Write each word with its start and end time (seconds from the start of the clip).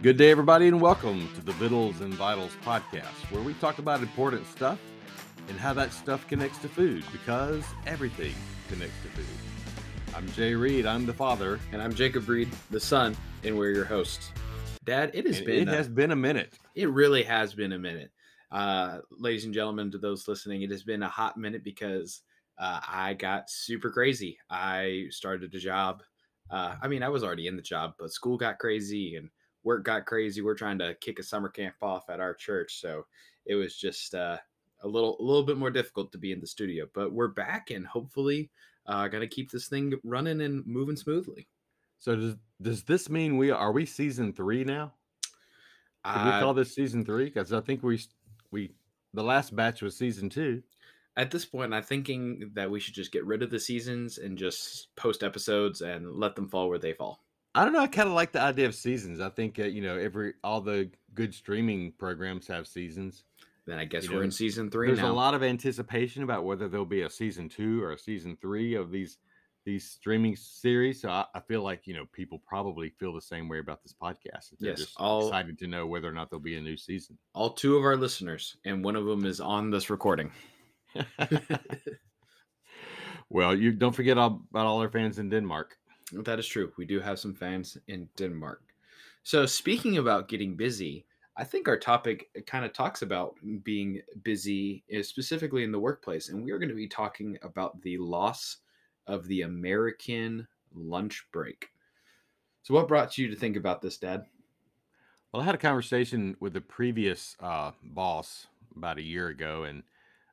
Good 0.00 0.16
day, 0.16 0.30
everybody, 0.30 0.68
and 0.68 0.80
welcome 0.80 1.28
to 1.34 1.40
the 1.40 1.50
Vittles 1.52 2.00
and 2.00 2.14
Vitals 2.14 2.52
podcast, 2.64 3.30
where 3.32 3.42
we 3.42 3.52
talk 3.54 3.78
about 3.78 4.00
important 4.00 4.46
stuff 4.46 4.78
and 5.48 5.58
how 5.58 5.72
that 5.74 5.92
stuff 5.92 6.26
connects 6.28 6.58
to 6.58 6.68
food, 6.68 7.02
because 7.10 7.64
everything 7.86 8.32
connects 8.68 8.94
to 9.02 9.08
food. 9.08 10.14
I'm 10.14 10.30
Jay 10.32 10.54
Reed, 10.54 10.86
I'm 10.86 11.04
the 11.04 11.12
father. 11.12 11.58
And 11.72 11.82
I'm 11.82 11.92
Jacob 11.92 12.28
Reed, 12.28 12.48
the 12.70 12.78
son, 12.80 13.16
and 13.42 13.58
we're 13.58 13.70
your 13.72 13.84
hosts. 13.84 14.30
Dad, 14.84 15.10
it 15.14 15.26
has 15.26 15.38
and 15.38 15.46
been 15.46 15.68
it 15.68 15.72
a- 15.72 15.76
has 15.76 15.88
been 15.88 16.12
a 16.12 16.16
minute. 16.16 16.52
it 16.76 16.88
really 16.88 17.24
has 17.24 17.52
been 17.54 17.72
a 17.72 17.78
minute. 17.78 18.10
Uh, 18.50 19.00
ladies 19.10 19.44
and 19.44 19.54
gentlemen, 19.54 19.90
to 19.90 19.98
those 19.98 20.26
listening, 20.28 20.62
it 20.62 20.70
has 20.70 20.82
been 20.82 21.02
a 21.02 21.08
hot 21.08 21.36
minute 21.36 21.62
because 21.62 22.22
uh, 22.58 22.80
I 22.86 23.14
got 23.14 23.50
super 23.50 23.90
crazy. 23.90 24.38
I 24.50 25.06
started 25.10 25.54
a 25.54 25.58
job. 25.58 26.02
Uh, 26.50 26.76
I 26.80 26.88
mean, 26.88 27.02
I 27.02 27.08
was 27.08 27.22
already 27.22 27.46
in 27.46 27.56
the 27.56 27.62
job, 27.62 27.94
but 27.98 28.10
school 28.12 28.38
got 28.38 28.58
crazy 28.58 29.16
and 29.16 29.28
work 29.64 29.84
got 29.84 30.06
crazy. 30.06 30.40
We're 30.40 30.54
trying 30.54 30.78
to 30.78 30.94
kick 31.00 31.18
a 31.18 31.22
summer 31.22 31.48
camp 31.50 31.74
off 31.82 32.08
at 32.08 32.20
our 32.20 32.34
church, 32.34 32.80
so 32.80 33.06
it 33.44 33.54
was 33.54 33.76
just 33.76 34.14
uh, 34.14 34.38
a 34.82 34.88
little, 34.88 35.18
a 35.20 35.22
little 35.22 35.42
bit 35.42 35.58
more 35.58 35.70
difficult 35.70 36.10
to 36.12 36.18
be 36.18 36.32
in 36.32 36.40
the 36.40 36.46
studio. 36.46 36.88
But 36.94 37.12
we're 37.12 37.28
back, 37.28 37.70
and 37.70 37.86
hopefully, 37.86 38.50
uh, 38.86 39.08
gonna 39.08 39.26
keep 39.28 39.50
this 39.50 39.68
thing 39.68 39.92
running 40.04 40.40
and 40.40 40.66
moving 40.66 40.96
smoothly. 40.96 41.48
So 41.98 42.16
does 42.16 42.36
does 42.62 42.82
this 42.84 43.10
mean 43.10 43.36
we 43.36 43.50
are 43.50 43.72
we 43.72 43.84
season 43.84 44.32
three 44.32 44.64
now? 44.64 44.94
Can 46.12 46.24
we 46.24 46.30
Uh, 46.30 46.40
call 46.40 46.54
this 46.54 46.74
season 46.74 47.04
three? 47.04 47.26
Because 47.26 47.52
I 47.52 47.60
think 47.60 47.82
we 47.82 48.00
we 48.50 48.72
the 49.14 49.22
last 49.22 49.54
batch 49.56 49.82
was 49.82 49.96
season 49.96 50.28
two. 50.28 50.62
at 51.16 51.30
this 51.30 51.44
point, 51.44 51.74
I'm 51.74 51.82
thinking 51.82 52.50
that 52.54 52.70
we 52.70 52.78
should 52.80 52.94
just 52.94 53.10
get 53.12 53.24
rid 53.26 53.42
of 53.42 53.50
the 53.50 53.58
seasons 53.58 54.18
and 54.18 54.38
just 54.38 54.94
post 54.96 55.22
episodes 55.22 55.80
and 55.80 56.14
let 56.14 56.36
them 56.36 56.48
fall 56.48 56.68
where 56.68 56.78
they 56.78 56.92
fall. 56.92 57.20
I 57.54 57.64
don't 57.64 57.72
know. 57.72 57.80
I 57.80 57.88
kind 57.88 58.08
of 58.08 58.14
like 58.14 58.30
the 58.32 58.40
idea 58.40 58.66
of 58.66 58.74
seasons. 58.74 59.20
I 59.20 59.30
think 59.30 59.58
uh, 59.58 59.64
you 59.64 59.82
know 59.82 59.96
every 59.98 60.34
all 60.44 60.60
the 60.60 60.90
good 61.14 61.34
streaming 61.34 61.92
programs 61.98 62.46
have 62.48 62.66
seasons. 62.68 63.24
Then 63.66 63.78
I 63.78 63.84
guess 63.84 64.04
You 64.04 64.10
we're 64.12 64.16
know, 64.18 64.24
in 64.24 64.30
season 64.30 64.70
three 64.70 64.86
There's 64.86 65.00
now. 65.00 65.10
a 65.10 65.12
lot 65.12 65.34
of 65.34 65.42
anticipation 65.42 66.22
about 66.22 66.44
whether 66.44 66.68
there'll 66.68 66.86
be 66.86 67.02
a 67.02 67.10
season 67.10 67.48
two 67.50 67.82
or 67.82 67.92
a 67.92 67.98
season 67.98 68.38
three 68.40 68.74
of 68.74 68.90
these 68.90 69.18
these 69.64 69.88
streaming 69.90 70.36
series. 70.36 71.02
So 71.02 71.10
I, 71.10 71.24
I 71.34 71.40
feel 71.40 71.62
like 71.62 71.86
you 71.86 71.94
know 71.94 72.06
people 72.12 72.42
probably 72.46 72.90
feel 72.90 73.12
the 73.12 73.20
same 73.20 73.48
way 73.48 73.58
about 73.58 73.82
this 73.82 73.94
podcast. 74.00 74.50
They're 74.58 74.70
Yes, 74.70 74.78
just 74.80 74.94
all- 74.96 75.26
excited 75.28 75.58
to 75.58 75.66
know 75.66 75.86
whether 75.86 76.08
or 76.08 76.12
not 76.12 76.30
there'll 76.30 76.42
be 76.42 76.56
a 76.56 76.60
new 76.60 76.76
season. 76.76 77.18
All 77.34 77.50
two 77.50 77.76
of 77.76 77.84
our 77.84 77.96
listeners, 77.96 78.56
and 78.64 78.84
one 78.84 78.96
of 78.96 79.04
them 79.06 79.24
is 79.24 79.40
on 79.40 79.70
this 79.70 79.90
recording. 79.90 80.30
well, 83.30 83.54
you 83.54 83.72
don't 83.72 83.94
forget 83.94 84.18
all, 84.18 84.42
about 84.50 84.66
all 84.66 84.80
our 84.80 84.88
fans 84.90 85.18
in 85.18 85.28
Denmark. 85.28 85.76
That 86.12 86.38
is 86.38 86.46
true. 86.46 86.72
We 86.78 86.86
do 86.86 87.00
have 87.00 87.18
some 87.18 87.34
fans 87.34 87.76
in 87.88 88.08
Denmark. 88.16 88.62
So, 89.24 89.44
speaking 89.44 89.98
about 89.98 90.28
getting 90.28 90.56
busy, 90.56 91.04
I 91.36 91.44
think 91.44 91.68
our 91.68 91.78
topic 91.78 92.28
kind 92.46 92.64
of 92.64 92.72
talks 92.72 93.02
about 93.02 93.34
being 93.62 94.00
busy, 94.22 94.84
eh, 94.90 95.02
specifically 95.02 95.64
in 95.64 95.72
the 95.72 95.78
workplace. 95.78 96.30
And 96.30 96.42
we 96.42 96.50
are 96.50 96.58
going 96.58 96.70
to 96.70 96.74
be 96.74 96.88
talking 96.88 97.36
about 97.42 97.80
the 97.82 97.98
loss 97.98 98.58
of 99.08 99.26
the 99.28 99.42
American 99.42 100.48
lunch 100.72 101.28
break. 101.32 101.72
So, 102.62 102.74
what 102.74 102.88
brought 102.88 103.18
you 103.18 103.28
to 103.28 103.36
think 103.36 103.56
about 103.56 103.82
this, 103.82 103.98
Dad? 103.98 104.26
Well, 105.32 105.42
I 105.42 105.44
had 105.44 105.54
a 105.54 105.58
conversation 105.58 106.36
with 106.40 106.54
the 106.54 106.60
previous 106.60 107.36
uh, 107.40 107.72
boss 107.82 108.46
about 108.74 108.98
a 108.98 109.02
year 109.02 109.28
ago, 109.28 109.64
and 109.64 109.82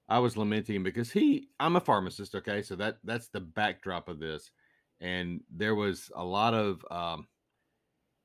I 0.08 0.20
was 0.20 0.38
lamenting 0.38 0.84
because 0.84 1.12
he, 1.12 1.50
I'm 1.60 1.76
a 1.76 1.82
pharmacist, 1.82 2.36
okay, 2.36 2.62
so 2.62 2.76
that 2.78 3.00
that's 3.04 3.30
the 3.30 3.42
backdrop 3.42 4.08
of 4.08 4.20
this, 4.20 4.52
and 5.00 5.44
there 5.50 5.76
was 5.76 6.12
a 6.16 6.24
lot 6.24 6.54
of, 6.54 6.86
um, 6.92 7.28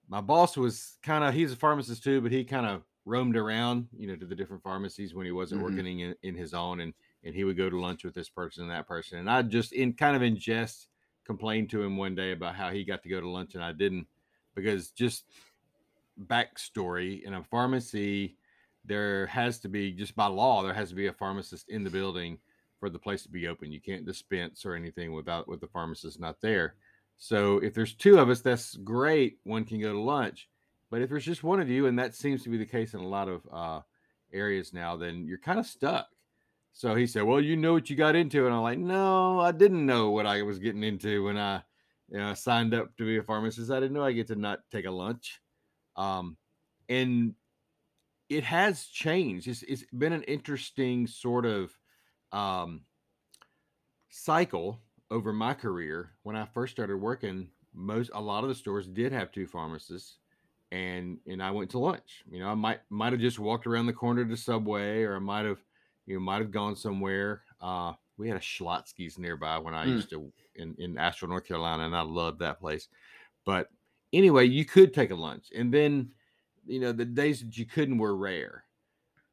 my 0.06 0.20
boss 0.20 0.56
was 0.56 0.98
kind 1.02 1.24
of, 1.24 1.34
he's 1.34 1.52
a 1.52 1.56
pharmacist 1.56 2.02
too, 2.02 2.20
but 2.20 2.32
he 2.32 2.44
kind 2.44 2.66
of 2.66 2.84
roamed 3.04 3.36
around, 3.36 3.88
you 3.92 4.06
know, 4.06 4.16
to 4.16 4.26
the 4.26 4.34
different 4.34 4.62
pharmacies 4.62 5.14
when 5.14 5.26
he 5.26 5.32
wasn't 5.32 5.60
Mhm. 5.60 5.60
working 5.60 6.00
in, 6.00 6.14
in 6.22 6.34
his 6.34 6.52
own, 6.54 6.80
and 6.80 6.94
and 7.24 7.34
he 7.34 7.44
would 7.44 7.56
go 7.56 7.68
to 7.68 7.80
lunch 7.80 8.04
with 8.04 8.14
this 8.14 8.28
person 8.28 8.64
and 8.64 8.72
that 8.72 8.88
person, 8.88 9.18
and 9.18 9.30
I 9.30 9.42
just 9.42 9.72
in 9.72 9.92
kind 9.92 10.16
of 10.16 10.22
in 10.22 10.36
jest 10.36 10.88
complained 11.24 11.70
to 11.70 11.82
him 11.82 11.96
one 11.96 12.14
day 12.14 12.32
about 12.32 12.54
how 12.56 12.70
he 12.70 12.84
got 12.84 13.02
to 13.02 13.08
go 13.08 13.20
to 13.20 13.28
lunch 13.28 13.54
and 13.54 13.62
I 13.62 13.72
didn't, 13.72 14.06
because 14.54 14.90
just 14.90 15.24
backstory 16.26 17.22
in 17.22 17.34
a 17.34 17.44
pharmacy 17.44 18.36
there 18.84 19.26
has 19.26 19.58
to 19.60 19.68
be 19.68 19.92
just 19.92 20.16
by 20.16 20.26
law 20.26 20.62
there 20.62 20.74
has 20.74 20.88
to 20.88 20.94
be 20.94 21.06
a 21.06 21.12
pharmacist 21.12 21.68
in 21.68 21.84
the 21.84 21.90
building 21.90 22.38
for 22.78 22.90
the 22.90 22.98
place 22.98 23.22
to 23.22 23.28
be 23.28 23.46
open. 23.46 23.70
You 23.70 23.80
can't 23.80 24.06
dispense 24.06 24.64
or 24.64 24.74
anything 24.74 25.12
without 25.12 25.46
with 25.48 25.60
the 25.60 25.66
pharmacist 25.68 26.18
not 26.18 26.40
there. 26.40 26.74
So 27.18 27.58
if 27.58 27.74
there's 27.74 27.94
two 27.94 28.18
of 28.18 28.30
us 28.30 28.40
that's 28.40 28.76
great 28.76 29.38
one 29.44 29.64
can 29.64 29.80
go 29.80 29.92
to 29.92 30.00
lunch 30.00 30.48
but 30.90 31.02
if 31.02 31.08
there's 31.08 31.24
just 31.24 31.44
one 31.44 31.60
of 31.60 31.68
you 31.68 31.86
and 31.86 31.98
that 31.98 32.14
seems 32.14 32.42
to 32.42 32.48
be 32.48 32.58
the 32.58 32.66
case 32.66 32.94
in 32.94 33.00
a 33.00 33.08
lot 33.08 33.28
of 33.28 33.46
uh, 33.52 33.80
areas 34.32 34.72
now 34.72 34.96
then 34.96 35.26
you're 35.26 35.38
kind 35.38 35.58
of 35.58 35.66
stuck 35.66 36.08
so 36.72 36.94
he 36.94 37.06
said 37.06 37.22
well 37.22 37.40
you 37.40 37.56
know 37.56 37.72
what 37.72 37.90
you 37.90 37.96
got 37.96 38.16
into 38.16 38.46
and 38.46 38.54
i'm 38.54 38.62
like 38.62 38.78
no 38.78 39.40
i 39.40 39.52
didn't 39.52 39.84
know 39.84 40.10
what 40.10 40.26
i 40.26 40.42
was 40.42 40.58
getting 40.58 40.84
into 40.84 41.24
when 41.24 41.36
i 41.36 41.62
you 42.12 42.18
know, 42.18 42.34
signed 42.34 42.74
up 42.74 42.96
to 42.96 43.04
be 43.04 43.18
a 43.18 43.22
pharmacist 43.22 43.70
i 43.70 43.78
didn't 43.78 43.92
know 43.92 44.04
i 44.04 44.12
get 44.12 44.26
to 44.26 44.34
not 44.34 44.60
take 44.72 44.86
a 44.86 44.90
lunch 44.90 45.40
um, 45.96 46.36
and 46.88 47.34
it 48.30 48.44
has 48.44 48.86
changed. 48.86 49.48
It's, 49.48 49.62
it's 49.64 49.84
been 49.92 50.12
an 50.12 50.22
interesting 50.22 51.06
sort 51.06 51.44
of 51.44 51.76
um, 52.32 52.82
cycle 54.08 54.80
over 55.10 55.32
my 55.32 55.52
career. 55.52 56.12
When 56.22 56.36
I 56.36 56.46
first 56.46 56.72
started 56.72 56.96
working, 56.96 57.48
most 57.74 58.10
a 58.14 58.20
lot 58.20 58.44
of 58.44 58.48
the 58.48 58.54
stores 58.54 58.86
did 58.86 59.12
have 59.12 59.32
two 59.32 59.46
pharmacists, 59.46 60.18
and 60.72 61.18
and 61.26 61.42
I 61.42 61.50
went 61.50 61.70
to 61.70 61.78
lunch. 61.78 62.22
You 62.30 62.40
know, 62.40 62.48
I 62.48 62.54
might 62.54 62.80
might 62.88 63.12
have 63.12 63.20
just 63.20 63.38
walked 63.38 63.66
around 63.66 63.86
the 63.86 63.92
corner 63.92 64.24
to 64.24 64.36
Subway, 64.36 65.02
or 65.02 65.16
I 65.16 65.20
might 65.20 65.44
have 65.44 65.62
you 66.10 66.20
might 66.20 66.40
have 66.40 66.50
gone 66.50 66.76
somewhere. 66.76 67.44
Uh, 67.60 67.94
we 68.16 68.28
had 68.28 68.36
a 68.36 68.40
Schlotzsky's 68.40 69.18
nearby 69.18 69.58
when 69.58 69.74
I 69.74 69.84
Mm. 69.84 70.00
used 70.00 70.10
to 70.10 70.32
in 70.54 70.74
in 70.78 70.98
Asheville, 70.98 71.30
North 71.30 71.44
Carolina, 71.46 71.84
and 71.84 71.96
I 71.96 72.02
loved 72.02 72.40
that 72.40 72.60
place. 72.60 72.88
But 73.44 73.70
anyway, 74.12 74.46
you 74.46 74.64
could 74.64 74.94
take 74.94 75.10
a 75.10 75.16
lunch, 75.16 75.50
and 75.54 75.72
then 75.74 76.14
you 76.66 76.80
know 76.80 76.92
the 76.92 77.04
days 77.06 77.42
that 77.42 77.56
you 77.58 77.66
couldn't 77.66 77.98
were 77.98 78.16
rare. 78.16 78.66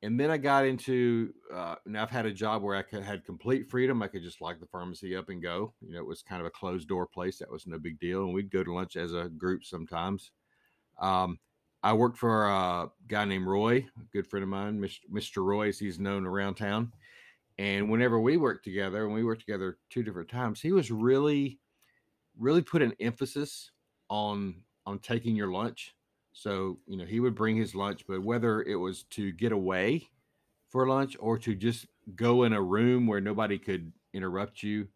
And 0.03 0.19
then 0.19 0.29
I 0.29 0.37
got 0.37 0.65
into, 0.65 1.33
uh, 1.51 1.75
and 1.85 1.97
I've 1.97 2.11
had 2.11 2.27
a 2.27 2.31
job 2.33 2.61
where 2.61 2.75
I 2.75 2.83
could, 2.83 3.01
had 3.01 3.25
complete 3.25 3.67
freedom. 3.69 4.03
I 4.03 4.07
could 4.07 4.21
just 4.21 4.41
lock 4.41 4.59
the 4.59 4.67
pharmacy 4.67 5.15
up 5.15 5.29
and 5.29 5.41
go. 5.41 5.73
You 5.81 5.93
know, 5.93 5.99
it 5.99 6.05
was 6.05 6.21
kind 6.21 6.39
of 6.39 6.45
a 6.45 6.51
closed 6.51 6.87
door 6.87 7.07
place. 7.07 7.39
That 7.39 7.49
was 7.51 7.65
no 7.65 7.79
big 7.79 7.99
deal. 7.99 8.23
And 8.23 8.33
we'd 8.33 8.51
go 8.51 8.63
to 8.63 8.73
lunch 8.73 8.95
as 8.95 9.13
a 9.13 9.27
group 9.27 9.63
sometimes. 9.63 10.31
Um, 10.99 11.39
I 11.83 11.93
worked 11.93 12.17
for 12.17 12.45
a 12.47 12.89
guy 13.07 13.25
named 13.25 13.47
Roy, 13.47 13.77
a 13.99 14.03
good 14.11 14.27
friend 14.27 14.43
of 14.43 14.49
mine, 14.49 14.79
Mr. 15.11 15.45
Roy, 15.45 15.69
as 15.69 15.79
he's 15.79 15.99
known 15.99 16.25
around 16.25 16.55
town. 16.55 16.91
And 17.57 17.89
whenever 17.89 18.19
we 18.19 18.37
worked 18.37 18.63
together, 18.63 19.05
and 19.05 19.13
we 19.13 19.23
worked 19.23 19.41
together 19.41 19.77
two 19.89 20.03
different 20.03 20.29
times, 20.29 20.61
he 20.61 20.71
was 20.71 20.91
really, 20.91 21.59
really 22.37 22.61
put 22.61 22.81
an 22.81 22.93
emphasis 22.99 23.71
on 24.09 24.63
on 24.85 24.99
taking 24.99 25.35
your 25.35 25.51
lunch. 25.51 25.95
So, 26.33 26.79
you 26.87 26.97
know, 26.97 27.05
he 27.05 27.19
would 27.19 27.35
bring 27.35 27.57
his 27.57 27.75
lunch, 27.75 28.05
but 28.07 28.21
whether 28.23 28.61
it 28.63 28.75
was 28.75 29.03
to 29.11 29.31
get 29.31 29.51
away 29.51 30.07
for 30.69 30.87
lunch 30.87 31.17
or 31.19 31.37
to 31.39 31.55
just 31.55 31.87
go 32.15 32.43
in 32.43 32.53
a 32.53 32.61
room 32.61 33.07
where 33.07 33.19
nobody 33.19 33.57
could 33.57 33.91
interrupt 34.13 34.63
you, 34.63 34.87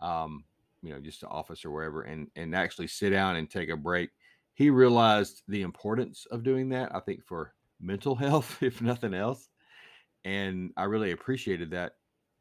um, 0.00 0.44
you 0.82 0.90
know, 0.90 1.00
just 1.00 1.20
the 1.20 1.28
office 1.28 1.64
or 1.64 1.70
wherever, 1.70 2.02
and 2.02 2.28
and 2.36 2.54
actually 2.54 2.86
sit 2.88 3.10
down 3.10 3.36
and 3.36 3.50
take 3.50 3.68
a 3.68 3.76
break. 3.76 4.10
He 4.56 4.70
realized 4.70 5.42
the 5.48 5.60
importance 5.60 6.26
of 6.30 6.42
doing 6.42 6.70
that. 6.70 6.94
I 6.94 7.00
think 7.00 7.22
for 7.22 7.52
mental 7.78 8.14
health, 8.16 8.62
if 8.62 8.80
nothing 8.80 9.12
else, 9.12 9.50
and 10.24 10.72
I 10.78 10.84
really 10.84 11.12
appreciated 11.12 11.70
that 11.72 11.96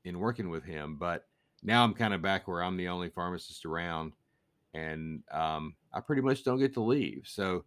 in 0.06 0.20
working 0.20 0.50
with 0.50 0.64
him. 0.64 0.96
But 0.98 1.28
now 1.62 1.84
I'm 1.84 1.94
kind 1.94 2.14
of 2.14 2.22
back 2.22 2.48
where 2.48 2.64
I'm 2.64 2.78
the 2.78 2.88
only 2.88 3.10
pharmacist 3.10 3.66
around, 3.66 4.14
and 4.74 5.24
um, 5.30 5.76
I 5.94 6.00
pretty 6.00 6.22
much 6.22 6.46
don't 6.46 6.58
get 6.58 6.74
to 6.76 6.82
leave. 6.82 7.24
So 7.28 7.66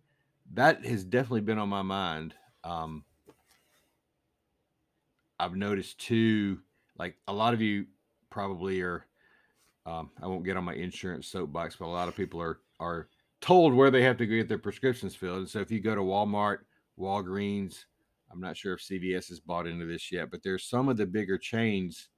that 0.54 0.82
has 0.86 1.04
definitely 1.04 1.42
been 1.42 1.58
on 1.58 1.68
my 1.68 1.82
mind. 1.82 2.34
Um, 2.64 3.04
I've 5.38 5.56
noticed 5.56 6.00
too, 6.00 6.60
like 6.98 7.16
a 7.28 7.34
lot 7.34 7.52
of 7.52 7.60
you 7.60 7.84
probably 8.30 8.80
are. 8.80 9.04
Um, 9.84 10.10
I 10.22 10.26
won't 10.26 10.44
get 10.44 10.56
on 10.56 10.64
my 10.64 10.74
insurance 10.74 11.26
soapbox, 11.26 11.76
but 11.76 11.84
a 11.84 11.88
lot 11.88 12.08
of 12.08 12.16
people 12.16 12.40
are 12.40 12.60
are 12.80 13.08
told 13.40 13.74
where 13.74 13.90
they 13.90 14.02
have 14.02 14.16
to 14.18 14.26
get 14.26 14.48
their 14.48 14.58
prescriptions 14.58 15.14
filled. 15.14 15.38
And 15.38 15.48
so 15.48 15.60
if 15.60 15.70
you 15.70 15.80
go 15.80 15.94
to 15.94 16.00
Walmart, 16.00 16.58
Walgreens, 16.98 17.84
I'm 18.30 18.40
not 18.40 18.56
sure 18.56 18.74
if 18.74 18.80
CVS 18.80 19.28
has 19.28 19.40
bought 19.40 19.66
into 19.66 19.86
this 19.86 20.10
yet, 20.12 20.30
but 20.30 20.42
there's 20.42 20.64
some 20.64 20.88
of 20.88 20.96
the 20.96 21.06
bigger 21.06 21.38
chains 21.38 22.08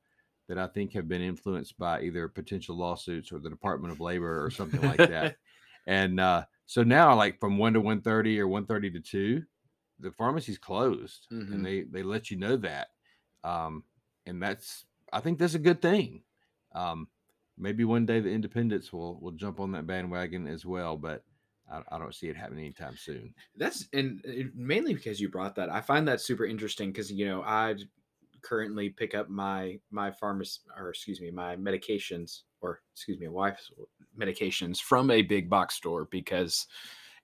that 0.49 0.59
I 0.59 0.67
think 0.67 0.93
have 0.95 1.07
been 1.09 1.23
influenced 1.23 1.79
by 1.79 2.01
either 2.03 2.27
potential 2.29 2.77
lawsuits 2.77 3.31
or 3.31 3.39
the 3.39 3.51
Department 3.51 3.93
of 3.93 4.01
Labor 4.01 4.45
or 4.45 4.51
something 4.51 4.83
like 4.83 4.97
that. 4.99 5.37
And 5.87 6.21
uh, 6.21 6.45
so 6.67 6.83
now, 6.83 7.17
like 7.17 7.41
from 7.41 7.57
one 7.57 7.73
to 7.73 7.81
one 7.81 8.03
thirty 8.03 8.39
or 8.39 8.47
one 8.47 8.67
thirty 8.67 8.91
to 8.91 9.01
two, 9.01 9.43
the 9.99 10.13
pharmacy's 10.13 10.59
closed, 10.59 11.27
Mhm. 11.33 11.53
and 11.55 11.65
they 11.67 11.83
they 11.85 12.03
let 12.03 12.31
you 12.31 12.37
know 12.37 12.57
that. 12.59 12.89
Um, 13.45 13.83
and 14.27 14.43
that's 14.43 14.85
I 15.11 15.21
think 15.21 15.39
that's 15.39 15.55
a 15.55 15.59
good 15.59 15.81
thing. 15.81 16.23
Um, 16.75 17.09
maybe 17.61 17.85
one 17.85 18.07
day 18.07 18.21
the 18.21 18.31
independents 18.31 18.93
will 18.93 19.21
will 19.21 19.33
jump 19.33 19.61
on 19.61 19.73
that 19.73 19.87
bandwagon 19.87 20.47
as 20.47 20.65
well, 20.67 20.97
but 20.97 21.25
I, 21.71 21.83
I 21.93 21.99
don't 21.99 22.15
see 22.15 22.29
it 22.29 22.37
happening 22.37 22.65
anytime 22.65 22.97
soon. 22.97 23.35
That's 23.57 23.87
and 23.93 24.21
it, 24.25 24.55
mainly 24.57 24.95
because 24.95 25.21
you 25.21 25.29
brought 25.29 25.55
that. 25.57 25.71
I 25.71 25.81
find 25.81 26.09
that 26.09 26.21
super 26.21 26.45
interesting 26.47 26.91
because 26.91 27.13
you 27.13 27.27
know 27.27 27.43
I 27.43 27.77
currently 28.43 28.89
pick 28.89 29.15
up 29.15 29.29
my 29.29 29.79
my 29.91 30.11
pharmacy 30.11 30.61
or 30.77 30.89
excuse 30.89 31.21
me 31.21 31.31
my 31.31 31.57
medications 31.57 32.43
or 32.63 32.81
excuse 32.93 33.19
me 33.21 33.29
wife's 33.29 33.71
medications 34.19 34.79
from 34.81 35.11
a 35.11 35.23
big 35.23 35.49
box 35.51 35.75
store 35.75 36.07
because 36.11 36.67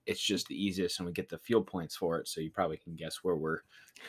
it's 0.04 0.20
just 0.20 0.46
the 0.46 0.54
easiest 0.54 0.98
and 1.00 1.06
we 1.06 1.12
get 1.12 1.28
the 1.28 1.38
fuel 1.38 1.62
points 1.62 1.96
for 1.96 2.18
it. 2.18 2.28
So 2.28 2.40
you 2.40 2.50
probably 2.50 2.76
can 2.76 2.94
guess 2.94 3.24
where 3.24 3.34
we're 3.36 3.60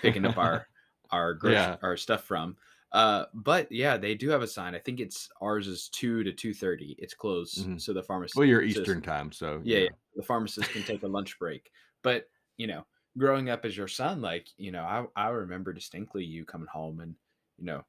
picking 0.01 0.25
up 0.25 0.37
our 0.37 0.67
our 1.11 1.33
grocery, 1.33 1.55
Yeah. 1.57 1.77
our 1.81 1.97
stuff 1.97 2.23
from. 2.23 2.57
Uh, 2.91 3.25
but 3.33 3.71
yeah, 3.71 3.97
they 3.97 4.15
do 4.15 4.29
have 4.29 4.41
a 4.41 4.47
sign. 4.47 4.75
I 4.75 4.79
think 4.79 4.99
it's 4.99 5.29
ours 5.41 5.67
is 5.67 5.89
two 5.89 6.23
to 6.23 6.33
two 6.33 6.53
thirty. 6.53 6.95
It's 6.99 7.13
closed, 7.13 7.69
Mhm. 7.69 7.77
so 7.77 7.93
the 7.93 8.03
pharmacist. 8.03 8.35
Well, 8.35 8.45
you're 8.45 8.61
Eastern 8.63 9.01
time, 9.01 9.31
so 9.31 9.63
Yeah, 9.63 9.79
yeah, 9.79 9.89
the 10.15 10.23
pharmacist 10.23 10.71
can 10.71 10.83
take 10.83 11.03
a 11.03 11.07
lunch 11.07 11.37
break. 11.39 11.71
But 12.01 12.29
you 12.57 12.67
know, 12.67 12.85
growing 13.17 13.49
up 13.49 13.65
as 13.65 13.75
your 13.77 13.87
son, 13.87 14.21
like 14.21 14.47
you 14.57 14.71
know, 14.71 14.83
I 14.83 15.05
I 15.15 15.29
remember 15.29 15.73
distinctly 15.73 16.23
you 16.25 16.45
coming 16.45 16.67
home 16.67 16.99
and 17.01 17.15
you 17.57 17.65
know, 17.65 17.85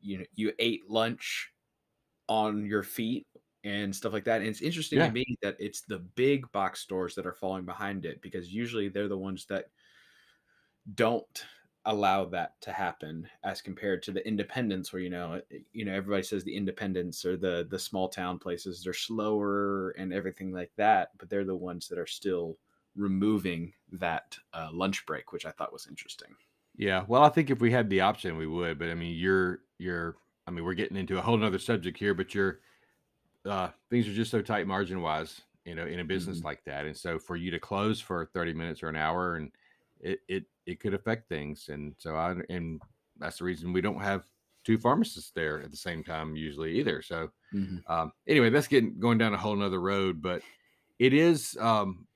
you 0.00 0.26
you 0.34 0.52
ate 0.58 0.88
lunch 0.90 1.52
on 2.28 2.66
your 2.66 2.82
feet 2.84 3.26
and 3.64 3.94
stuff 3.96 4.12
like 4.14 4.24
that. 4.24 4.40
And 4.42 4.50
it's 4.50 4.62
interesting 4.62 5.00
Yeah. 5.00 5.04
to 5.04 5.10
me 5.10 5.38
that 5.42 5.56
it's 5.60 5.82
the 5.82 6.00
big 6.00 6.50
box 6.52 6.80
stores 6.80 7.14
that 7.16 7.26
are 7.26 7.34
falling 7.34 7.66
behind 7.66 8.06
it 8.06 8.22
because 8.22 8.52
usually 8.54 8.88
they're 8.88 9.08
the 9.08 9.18
ones 9.18 9.46
that 9.46 9.70
don't 10.94 11.44
allow 11.88 12.24
that 12.24 12.60
to 12.60 12.72
happen 12.72 13.28
as 13.44 13.62
compared 13.62 14.02
to 14.02 14.12
the 14.12 14.26
independents 14.28 14.92
where 14.92 15.02
you 15.02 15.10
know 15.10 15.42
you 15.72 15.84
know 15.84 15.94
everybody 15.94 16.22
says 16.22 16.44
the 16.44 16.56
independents 16.56 17.24
or 17.24 17.36
the 17.36 17.66
the 17.70 17.78
small 17.78 18.08
town 18.08 18.38
places 18.38 18.82
they're 18.84 18.92
slower 18.94 19.90
and 19.92 20.12
everything 20.12 20.52
like 20.52 20.72
that 20.76 21.16
but 21.18 21.28
they're 21.30 21.44
the 21.44 21.56
ones 21.56 21.88
that 21.88 21.98
are 21.98 22.06
still 22.06 22.58
removing 22.94 23.74
that 23.90 24.38
uh, 24.52 24.70
lunch 24.72 25.06
break 25.06 25.32
which 25.32 25.46
i 25.46 25.50
thought 25.50 25.72
was 25.72 25.86
interesting 25.86 26.36
Yeah, 26.76 27.04
well, 27.08 27.22
I 27.22 27.28
think 27.28 27.50
if 27.50 27.60
we 27.60 27.72
had 27.72 27.90
the 27.90 28.00
option, 28.02 28.36
we 28.36 28.46
would. 28.46 28.78
But 28.78 28.90
I 28.90 28.94
mean, 28.94 29.16
you're 29.16 29.62
you're. 29.78 30.16
I 30.46 30.50
mean, 30.50 30.64
we're 30.64 30.74
getting 30.74 30.96
into 30.96 31.18
a 31.18 31.22
whole 31.22 31.36
nother 31.36 31.58
subject 31.58 31.98
here, 31.98 32.14
but 32.14 32.34
you're 32.34 32.60
uh, 33.46 33.70
things 33.90 34.08
are 34.08 34.14
just 34.14 34.30
so 34.32 34.42
tight 34.42 34.66
margin 34.66 35.02
wise, 35.02 35.42
you 35.64 35.74
know, 35.74 35.86
in 35.86 36.00
a 36.00 36.04
business 36.04 36.42
Mhm. 36.42 36.44
like 36.44 36.64
that. 36.64 36.86
And 36.86 36.96
so 36.96 37.18
for 37.18 37.36
you 37.36 37.50
to 37.52 37.60
close 37.60 38.00
for 38.00 38.26
thirty 38.26 38.54
minutes 38.54 38.82
or 38.82 38.88
an 38.88 38.96
hour, 38.96 39.36
and 39.36 39.52
it 40.00 40.20
it 40.28 40.44
it 40.66 40.80
could 40.80 40.94
affect 40.94 41.28
things. 41.28 41.68
And 41.68 41.94
so 41.98 42.16
I 42.16 42.34
and 42.50 42.80
that's 43.18 43.38
the 43.38 43.44
reason 43.44 43.72
we 43.72 43.80
don't 43.80 44.00
have 44.00 44.24
two 44.64 44.78
pharmacists 44.78 45.30
there 45.32 45.62
at 45.62 45.70
the 45.70 45.76
same 45.76 46.04
time 46.04 46.36
usually 46.36 46.78
either. 46.78 47.02
So 47.02 47.30
um, 47.86 48.12
anyway, 48.26 48.50
that's 48.50 48.68
getting 48.68 48.98
going 48.98 49.18
down 49.18 49.34
a 49.34 49.38
whole 49.38 49.56
nother 49.56 49.80
road, 49.80 50.20
but 50.22 50.42
it 50.98 51.12
is 51.12 51.56
um, 51.60 52.06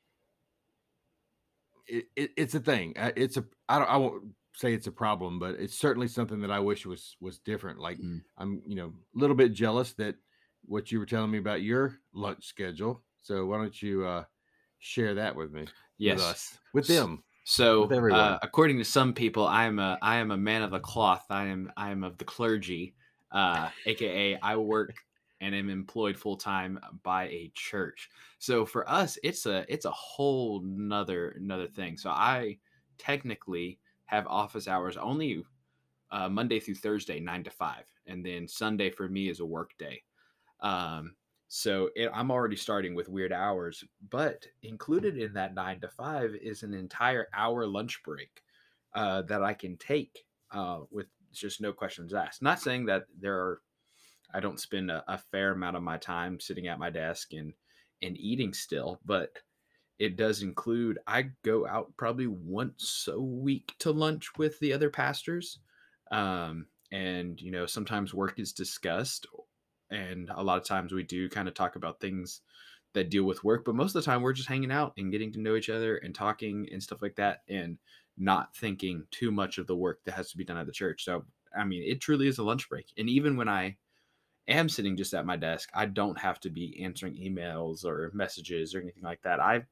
it, 1.87 2.07
it, 2.17 2.31
it's 2.37 2.55
a 2.55 2.61
thing. 2.61 2.95
Uh, 2.97 3.13
It's 3.17 3.37
a 3.37 3.45
I 3.69 3.79
don't 3.79 3.89
I 3.91 3.97
won't 3.97 4.35
say 4.55 4.75
it's 4.75 4.87
a 4.87 4.93
problem, 4.93 5.39
but 5.39 5.55
it's 5.57 5.79
certainly 5.79 6.09
something 6.09 6.41
that 6.41 6.51
I 6.51 6.61
wish 6.61 6.87
was 6.87 7.17
was 7.21 7.39
different. 7.39 7.79
Like 7.79 7.99
Mm. 7.99 8.23
I'm 8.39 8.63
you 8.67 8.77
know 8.77 8.89
a 8.89 9.19
little 9.19 9.37
bit 9.37 9.53
jealous 9.53 9.93
that 9.95 10.17
what 10.65 10.93
you 10.93 10.99
were 10.99 11.07
telling 11.07 11.31
me 11.31 11.39
about 11.39 11.63
your 11.63 11.99
lunch 12.13 12.45
schedule. 12.47 13.03
So 13.23 13.47
why 13.47 13.59
don't 13.59 13.81
you 13.83 14.05
uh, 14.07 14.25
share 14.79 15.15
that 15.15 15.35
with 15.35 15.53
me, 15.53 15.67
yes 15.99 16.19
with 16.19 16.27
us, 16.27 16.59
with 16.73 16.87
them? 16.87 17.25
So, 17.45 17.97
uh, 18.09 18.39
according 18.43 18.79
to 18.79 18.85
some 18.85 19.13
people, 19.15 19.47
I 19.47 19.65
am 19.65 19.79
a 19.79 19.99
I 20.01 20.17
am 20.17 20.31
a 20.31 20.37
man 20.37 20.63
of 20.63 20.71
the 20.71 20.81
cloth. 20.81 21.27
I 21.31 21.47
am 21.47 21.73
I 21.77 21.91
am 21.91 22.05
of 22.05 22.19
the 22.19 22.25
clergy, 22.25 22.95
uh, 23.33 23.71
aka 23.87 24.39
I 24.41 24.57
work 24.57 24.97
and 25.41 25.55
am 25.55 25.69
employed 25.69 26.17
full 26.17 26.37
time 26.37 26.79
by 27.03 27.25
a 27.29 27.51
church. 27.55 28.11
So 28.39 28.65
for 28.65 28.89
us, 28.89 29.19
it's 29.25 29.47
a 29.47 29.65
it's 29.73 29.87
a 29.87 29.91
whole 29.91 30.61
nother 30.63 31.31
another 31.31 31.67
thing. 31.67 31.97
So 31.97 32.11
I 32.11 32.59
technically 32.99 33.81
have 34.07 34.27
office 34.29 34.69
hours 34.69 34.97
only 34.97 35.45
uh, 36.11 36.29
Monday 36.29 36.61
through 36.61 36.77
Thursday, 36.77 37.21
nine 37.21 37.45
to 37.45 37.51
five, 37.51 37.87
and 38.07 38.25
then 38.25 38.47
Sunday 38.47 38.91
for 38.91 39.09
me 39.09 39.29
is 39.29 39.41
a 39.41 39.47
work 39.47 39.77
day. 39.79 40.03
Um, 40.61 41.17
so 41.55 41.91
it, 41.95 42.11
I'm 42.15 42.31
already 42.31 42.57
starting 42.57 42.95
with 42.95 43.11
weird 43.11 43.31
hours, 43.31 43.85
but 44.09 44.47
included 44.63 45.19
in 45.19 45.35
that 45.35 45.55
nine 45.55 45.81
to 45.81 45.89
five 45.89 46.35
is 46.35 46.63
an 46.63 46.73
entire 46.73 47.29
hour 47.35 47.67
lunch 47.67 48.01
break 48.07 48.43
uh, 48.95 49.21
that 49.29 49.43
I 49.43 49.53
can 49.53 49.77
take 49.77 50.25
uh, 50.51 50.79
with 50.91 51.09
just 51.31 51.61
no 51.61 51.71
questions 51.71 52.15
asked. 52.15 52.41
Not 52.41 52.59
saying 52.59 52.87
that 52.87 53.05
there 53.21 53.39
are, 53.39 53.61
I 54.33 54.41
don't 54.41 54.59
spend 54.59 54.91
a, 54.91 55.05
a 55.07 55.19
fair 55.19 55.53
amount 55.53 55.77
of 55.77 55.83
my 55.83 55.99
time 55.99 56.41
sitting 56.41 56.69
at 56.69 56.79
my 56.79 56.89
desk 56.89 57.35
and 57.35 57.53
and 58.01 58.17
eating 58.17 58.55
still, 58.55 58.99
but 59.05 59.37
it 59.99 60.17
does 60.17 60.41
include 60.41 61.01
I 61.07 61.33
go 61.45 61.67
out 61.67 61.93
probably 61.99 62.29
once 62.29 63.11
a 63.13 63.21
week 63.21 63.75
to 63.81 63.91
lunch 63.91 64.39
with 64.39 64.59
the 64.61 64.73
other 64.73 64.89
pastors. 64.89 65.59
Um, 66.13 66.69
and 66.93 67.39
you 67.39 67.51
know, 67.51 67.67
sometimes 67.67 68.15
work 68.15 68.41
is 68.41 68.55
discussed 68.55 69.27
and 69.93 70.31
a 70.35 70.43
lot 70.43 70.59
of 70.59 70.65
times 70.65 70.93
we 70.93 71.03
do 71.03 71.29
kind 71.29 71.47
of 71.47 71.55
talk 71.55 71.77
about 71.77 72.01
things 72.01 72.41
that 72.95 73.11
deal 73.11 73.25
with 73.25 73.45
work, 73.45 73.65
but 73.65 73.75
most 73.75 73.95
of 73.95 74.03
the 74.03 74.11
time 74.11 74.23
we're 74.23 74.33
just 74.33 74.49
hanging 74.49 74.73
out 74.73 74.93
and 74.97 75.13
getting 75.13 75.33
to 75.33 75.41
know 75.41 75.55
each 75.55 75.71
other 75.71 75.97
and 75.99 76.15
talking 76.15 76.69
and 76.73 76.83
stuff 76.83 77.03
like 77.03 77.17
that 77.17 77.43
and 77.49 77.79
not 78.19 78.55
thinking 78.55 79.05
too 79.11 79.31
much 79.31 79.59
of 79.59 79.67
the 79.67 79.77
work 79.77 80.01
that 80.05 80.15
has 80.15 80.31
to 80.31 80.37
be 80.37 80.45
done 80.45 80.59
at 80.59 80.67
the 80.67 80.73
church. 80.73 81.05
So, 81.05 81.25
I 81.57 81.65
mean, 81.65 81.83
it 81.87 82.01
truly 82.01 82.29
is 82.29 82.39
a 82.39 82.43
lunch 82.43 82.69
break. 82.69 82.93
And 82.99 83.09
even 83.09 83.37
when 83.37 83.49
I 83.49 83.77
am 84.49 84.69
sitting 84.69 84.97
just 84.97 85.15
at 85.15 85.27
my 85.27 85.37
desk, 85.37 85.71
I 85.75 85.87
don't 85.87 86.19
have 86.19 86.41
to 86.41 86.51
be 86.51 86.83
answering 86.83 87.15
emails 87.15 87.85
or 87.85 88.11
messages 88.13 88.75
or 88.75 88.81
anything 88.81 89.03
like 89.03 89.23
that. 89.23 89.41
I 89.41 89.65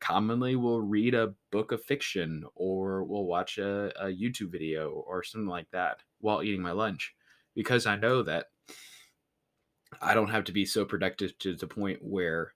commonly 0.00 0.56
will 0.56 0.82
read 0.82 1.14
a 1.14 1.34
book 1.50 1.70
of 1.72 1.82
fiction 1.82 2.44
or 2.54 3.04
will 3.04 3.26
watch 3.26 3.58
a, 3.58 3.92
a 4.00 4.06
YouTube 4.06 4.50
video 4.50 4.90
or 4.90 5.22
something 5.22 5.48
like 5.48 5.70
that 5.70 6.00
while 6.20 6.42
eating 6.42 6.62
my 6.62 6.72
lunch 6.72 7.14
because 7.54 7.86
I 7.86 7.96
know 7.96 8.22
that 8.22 8.46
I 10.00 10.14
don't 10.14 10.30
have 10.30 10.44
to 10.44 10.52
be 10.52 10.64
so 10.66 10.84
productive 10.84 11.38
to 11.38 11.54
the 11.56 11.66
point 11.66 12.02
where 12.02 12.54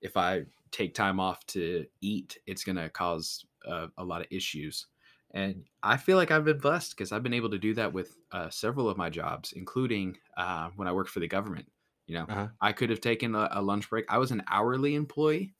if 0.00 0.16
I 0.16 0.46
take 0.70 0.94
time 0.94 1.20
off 1.20 1.44
to 1.46 1.86
eat, 2.00 2.38
it's 2.46 2.64
going 2.64 2.76
to 2.76 2.90
cause 2.90 3.44
uh, 3.66 3.88
a 3.96 4.04
lot 4.04 4.20
of 4.20 4.28
issues. 4.30 4.86
And 5.32 5.66
I 5.82 5.96
feel 5.96 6.16
like 6.16 6.30
I've 6.30 6.44
been 6.44 6.58
blessed 6.58 6.92
because 6.92 7.12
I've 7.12 7.22
been 7.22 7.34
able 7.34 7.50
to 7.50 7.58
do 7.58 7.74
that 7.74 7.92
with 7.92 8.16
uh, 8.32 8.50
several 8.50 8.88
of 8.88 8.96
my 8.96 9.10
jobs, 9.10 9.52
including 9.52 10.18
uh, 10.36 10.70
when 10.76 10.88
I 10.88 10.92
worked 10.92 11.10
for 11.10 11.20
the 11.20 11.28
government. 11.28 11.70
You 12.06 12.14
know, 12.14 12.28
Uh-huh. 12.28 12.48
I 12.60 12.72
could 12.72 12.90
have 12.90 13.00
taken 13.00 13.34
a, 13.34 13.48
a 13.52 13.62
lunch 13.62 13.90
break. 13.90 14.06
I 14.08 14.18
was 14.18 14.30
an 14.30 14.42
hourly 14.48 14.94
employee, 14.94 15.54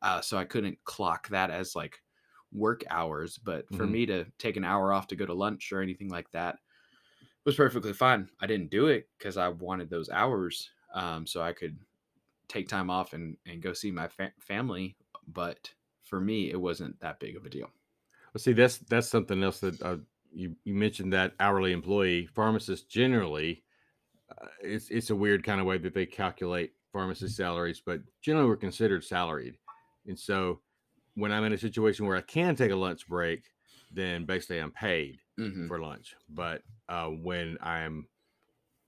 uh, 0.00 0.20
so 0.20 0.36
I 0.38 0.44
couldn't 0.44 0.82
clock 0.84 1.28
that 1.28 1.50
as 1.50 1.76
like 1.76 2.00
work 2.50 2.82
hours. 2.90 3.38
But 3.38 3.72
for 3.72 3.86
Mhm. 3.86 3.86
me 3.86 4.06
to 4.06 4.26
take 4.38 4.56
an 4.56 4.64
hour 4.64 4.92
off 4.92 5.06
to 5.08 5.16
go 5.16 5.26
to 5.26 5.34
lunch 5.34 5.72
or 5.72 5.80
anything 5.80 6.08
like 6.08 6.30
that 6.32 6.58
was 7.44 7.56
perfectly 7.56 7.92
fine. 7.92 8.28
I 8.40 8.46
didn't 8.46 8.70
do 8.70 8.88
it 8.88 9.08
because 9.18 9.36
I 9.36 9.48
wanted 9.48 9.90
those 9.90 10.10
hours, 10.10 10.70
um, 10.94 11.26
so 11.26 11.42
I 11.42 11.52
could 11.52 11.78
take 12.48 12.68
time 12.68 12.90
off 12.90 13.12
and 13.12 13.36
and 13.46 13.62
go 13.62 13.72
see 13.72 13.90
my 13.90 14.08
fa- 14.08 14.32
family. 14.38 14.96
But 15.26 15.72
for 16.04 16.20
me, 16.20 16.50
it 16.50 16.60
wasn't 16.60 16.98
that 17.00 17.20
big 17.20 17.36
of 17.36 17.44
a 17.46 17.50
deal. 17.50 17.70
Well, 18.32 18.40
see, 18.40 18.52
that's 18.52 18.78
that's 18.78 19.08
something 19.08 19.42
else 19.42 19.60
that 19.60 19.80
uh, 19.82 19.98
you 20.32 20.56
you 20.64 20.74
mentioned 20.74 21.12
that 21.12 21.34
hourly 21.40 21.72
employee 21.72 22.26
pharmacists 22.26 22.86
generally, 22.86 23.64
uh, 24.30 24.48
it's 24.62 24.90
it's 24.90 25.10
a 25.10 25.16
weird 25.16 25.44
kind 25.44 25.60
of 25.60 25.66
way 25.66 25.78
that 25.78 25.94
they 25.94 26.06
calculate 26.06 26.74
pharmacist 26.92 27.36
salaries, 27.36 27.82
but 27.84 28.00
generally 28.20 28.48
we're 28.48 28.56
considered 28.56 29.04
salaried, 29.04 29.58
and 30.06 30.18
so 30.18 30.60
when 31.14 31.32
I'm 31.32 31.44
in 31.44 31.52
a 31.52 31.58
situation 31.58 32.06
where 32.06 32.16
I 32.16 32.22
can 32.22 32.56
take 32.56 32.70
a 32.70 32.76
lunch 32.76 33.06
break, 33.06 33.44
then 33.90 34.24
basically 34.24 34.58
I'm 34.58 34.72
paid 34.72 35.20
hmm 35.38 35.68
for 35.68 35.80
lunch. 35.80 36.14
But 36.28 36.62
uh, 36.88 37.08
when 37.08 37.58
I'm 37.60 38.08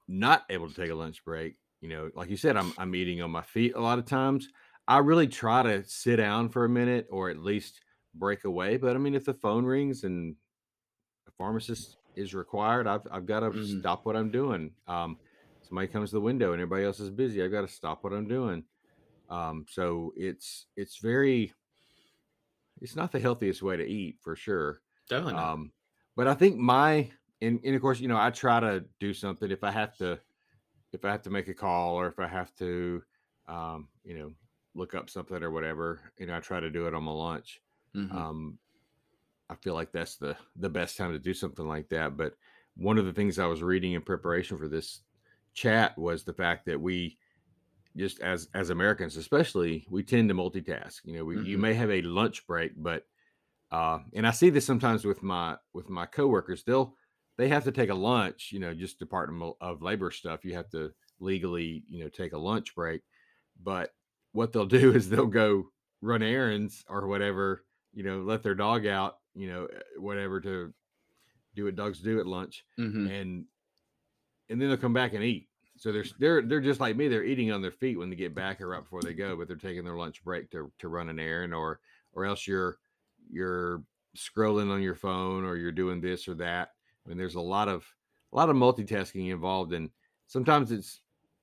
not 0.09 0.45
able 0.51 0.69
to 0.69 0.75
take 0.75 0.91
a 0.91 0.95
lunch 0.95 1.25
break, 1.25 1.57
you 1.81 1.89
know, 1.89 2.11
like 2.15 2.31
you 2.31 2.37
said, 2.37 2.57
I'm 2.57 2.75
I'm 2.79 2.95
eating 2.95 3.23
on 3.23 3.31
my 3.31 3.43
feet 3.43 3.75
a 3.75 3.81
lot 3.81 3.99
of 3.99 4.07
times. 4.07 4.49
I 4.89 4.99
really 4.99 5.29
try 5.29 5.63
to 5.63 5.85
sit 5.85 6.17
down 6.17 6.51
for 6.51 6.65
a 6.65 6.69
minute 6.69 7.09
or 7.11 7.31
at 7.31 7.39
least 7.39 7.83
break 8.15 8.45
away. 8.45 8.77
But 8.77 8.97
I 8.97 8.99
mean, 8.99 9.15
if 9.15 9.25
the 9.25 9.35
phone 9.35 9.65
rings 9.65 10.05
and 10.05 10.37
a 11.27 11.31
pharmacist 11.33 11.99
is 12.17 12.35
required, 12.35 12.87
I've 12.87 13.07
I've 13.11 13.27
got 13.27 13.41
to 13.41 13.55
Mhm. 13.55 13.61
stop 13.61 14.07
what 14.07 14.17
I'm 14.17 14.31
doing. 14.31 14.75
Um, 14.87 15.21
somebody 15.63 15.89
comes 15.89 16.11
to 16.11 16.17
the 16.17 16.21
window 16.21 16.53
and 16.53 16.61
everybody 16.63 16.85
else 16.85 17.01
is 17.01 17.11
busy. 17.11 17.43
I've 17.43 17.51
got 17.53 17.63
to 17.63 17.69
stop 17.69 18.05
what 18.05 18.13
I'm 18.13 18.29
doing. 18.29 18.65
Um, 19.29 19.67
so 19.69 20.13
it's 20.17 20.67
it's 20.77 20.99
very 20.99 21.53
it's 22.81 22.97
not 22.97 23.13
the 23.13 23.21
healthiest 23.21 23.63
way 23.63 23.77
to 23.77 23.85
eat 23.85 24.19
for 24.21 24.37
sure. 24.37 24.83
Definitely 25.09 25.35
not. 25.35 25.53
Um, 25.53 25.73
but 26.16 26.28
I 26.28 26.35
think 26.35 26.56
my 26.56 27.11
and, 27.40 27.61
and 27.64 27.75
of 27.75 27.83
course, 27.83 28.00
you 28.00 28.09
know, 28.09 28.16
I 28.18 28.30
try 28.30 28.61
to 28.61 28.87
do 29.00 29.12
something 29.14 29.50
if 29.50 29.64
I 29.64 29.71
have 29.71 29.97
to 29.99 30.21
if 30.92 31.04
I 31.04 31.11
have 31.12 31.23
to 31.23 31.30
make 31.30 31.49
a 31.49 31.54
call 31.54 31.97
or 31.97 32.09
if 32.09 32.18
I 32.18 32.28
have 32.28 32.54
to 32.56 33.04
um, 33.49 33.90
you 34.04 34.18
know, 34.18 34.35
look 34.75 34.94
up 34.94 35.11
something 35.11 35.42
or 35.42 35.50
whatever, 35.50 36.12
you 36.18 36.26
know, 36.26 36.37
I 36.37 36.40
try 36.40 36.61
to 36.61 36.71
do 36.71 36.87
it 36.88 36.94
on 36.94 37.04
my 37.04 37.12
lunch. 37.12 37.62
Mhm. 37.94 38.25
Um, 38.26 38.59
I 39.49 39.54
feel 39.56 39.75
like 39.75 39.92
that's 39.92 40.16
the 40.16 40.37
the 40.56 40.71
best 40.71 40.97
time 40.97 41.12
to 41.12 41.18
do 41.18 41.35
something 41.35 41.66
like 41.66 41.88
that. 41.90 42.16
But 42.16 42.37
one 42.76 42.99
of 42.99 43.04
the 43.04 43.12
things 43.12 43.38
I 43.38 43.47
was 43.47 43.62
reading 43.62 43.92
in 43.92 44.02
preparation 44.02 44.59
for 44.59 44.68
this 44.68 45.02
chat 45.54 45.97
was 45.99 46.25
the 46.25 46.33
fact 46.35 46.66
that 46.66 46.80
we 46.80 47.18
just 47.97 48.21
as 48.21 48.49
as 48.54 48.71
Americans, 48.71 49.16
especially, 49.16 49.87
we 49.90 50.02
tend 50.02 50.28
to 50.30 50.35
multitask. 50.35 51.04
You 51.04 51.14
know, 51.18 51.25
we, 51.25 51.38
you 51.40 51.59
Mhm. 51.59 51.59
may 51.59 51.75
have 51.75 51.90
a 51.90 52.02
lunch 52.02 52.47
break, 52.47 52.73
but 52.76 53.06
uh, 53.75 53.99
and 54.14 54.26
I 54.26 54.31
see 54.31 54.50
this 54.50 54.64
sometimes 54.66 55.04
with 55.04 55.23
my 55.23 55.57
with 55.73 55.88
my 55.88 56.07
coworkers. 56.07 56.62
They'll 56.64 56.95
they 57.37 57.49
have 57.49 57.64
to 57.64 57.73
take 57.73 57.90
a 57.90 57.95
lunch. 57.95 58.50
You 58.52 58.61
know, 58.61 58.73
just 58.75 58.99
Department 58.99 59.57
of 59.61 59.83
Labor 59.83 60.11
stuff. 60.11 60.45
You 60.45 60.54
have 60.54 60.71
to 60.71 60.93
legally, 61.21 61.83
you 61.88 62.02
know, 62.02 62.09
take 62.09 62.33
a 62.33 62.38
lunch 62.38 62.75
break. 62.75 63.02
But 63.62 63.90
what 64.33 64.52
they'll 64.52 64.66
do 64.66 64.93
is 64.97 65.09
they'll 65.09 65.26
go 65.26 65.71
run 66.00 66.23
errands 66.23 66.85
or 66.88 67.07
whatever. 67.09 67.64
You 67.93 68.04
know, 68.04 68.19
let 68.23 68.43
their 68.43 68.54
dog 68.54 68.87
out. 68.87 69.19
You 69.35 69.49
know, 69.49 69.66
eh, 69.66 69.81
whatever 69.99 70.40
to 70.43 70.73
do 71.57 71.64
what 71.64 71.76
dogs 71.76 72.00
do 72.00 72.21
at 72.21 72.26
lunch, 72.26 72.64
Mhm. 72.78 73.11
and 73.11 73.45
and 74.49 74.61
then 74.61 74.69
they'll 74.69 74.76
come 74.76 74.93
back 74.93 75.14
and 75.14 75.25
eat. 75.25 75.49
So 75.76 75.90
they're 75.90 76.04
they're 76.19 76.43
they're 76.43 76.61
just 76.61 76.81
like 76.81 76.97
me. 76.97 77.09
They're 77.09 77.25
eating 77.25 77.50
on 77.50 77.62
their 77.62 77.73
feet 77.73 77.99
when 77.99 78.11
they 78.11 78.16
get 78.16 78.35
back 78.35 78.61
or 78.61 78.69
right 78.69 78.83
before 78.83 79.02
they 79.02 79.14
go, 79.14 79.37
but 79.37 79.49
they're 79.49 79.57
taking 79.57 79.85
their 79.85 79.97
lunch 79.97 80.23
break 80.23 80.50
to 80.52 80.73
to 80.78 80.88
run 80.88 81.09
an 81.09 81.19
errand 81.19 81.52
or 81.54 81.81
or 82.12 82.25
else 82.25 82.47
you're 82.47 82.78
you're 83.31 83.83
scrolling 84.16 84.71
on 84.71 84.83
your 84.83 84.95
phone 84.95 85.45
or 85.45 85.57
you're 85.57 85.73
doing 85.73 86.00
this 86.00 86.28
or 86.28 86.35
that. 86.35 86.71
I 87.04 87.09
mean, 87.09 87.19
there's 87.19 87.35
a 87.35 87.40
lot 87.40 87.69
of 87.69 87.87
a 88.33 88.37
lot 88.37 88.50
of 88.50 88.57
multitasking 88.57 89.31
involved, 89.31 89.73
and 89.73 89.90
sometimes 90.26 90.73
it's 90.73 91.00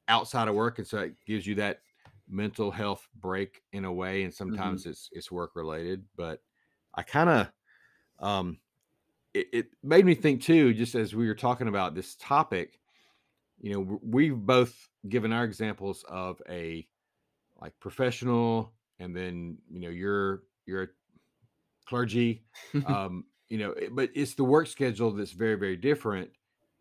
outside 0.08 0.48
of 0.48 0.56
work, 0.56 0.80
and 0.80 0.88
so 0.88 1.00
it 1.00 1.16
gives 1.26 1.46
you 1.48 1.56
that 1.56 1.82
mental 2.28 2.72
health 2.72 3.08
break 3.16 3.62
in 3.74 3.86
a 3.86 3.94
way, 3.94 4.24
and 4.24 4.34
sometimes 4.34 4.86
it's 4.86 5.10
it's 5.12 5.32
work 5.32 5.56
related. 5.56 6.04
But 6.16 6.42
I 6.94 7.04
kind 7.04 7.30
of 7.30 7.52
um 8.20 8.60
it, 9.34 9.48
it 9.54 9.68
made 9.84 10.06
me 10.06 10.16
think 10.16 10.42
too, 10.42 10.74
just 10.74 10.96
as 10.96 11.16
we 11.16 11.28
were 11.28 11.36
talking 11.36 11.68
about 11.68 11.96
this 11.96 12.16
topic, 12.16 12.80
you 13.60 13.74
know, 13.74 14.00
we've 14.04 14.36
both 14.36 14.90
given 15.08 15.32
our 15.32 15.44
examples 15.44 16.04
of 16.08 16.42
a 16.50 16.88
like 17.62 17.80
professional, 17.80 18.74
and 19.00 19.16
then 19.16 19.58
you 19.70 19.80
know, 19.80 19.90
you're 19.90 20.44
you're 20.66 20.84
a 20.84 20.88
clergy, 21.86 22.46
um, 22.86 23.26
you 23.50 23.58
know, 23.58 23.76
but 23.92 24.10
it's 24.16 24.36
the 24.36 24.44
work 24.44 24.68
schedule 24.68 25.12
that's 25.12 25.32
very 25.32 25.56
very 25.56 25.78
different 25.78 26.32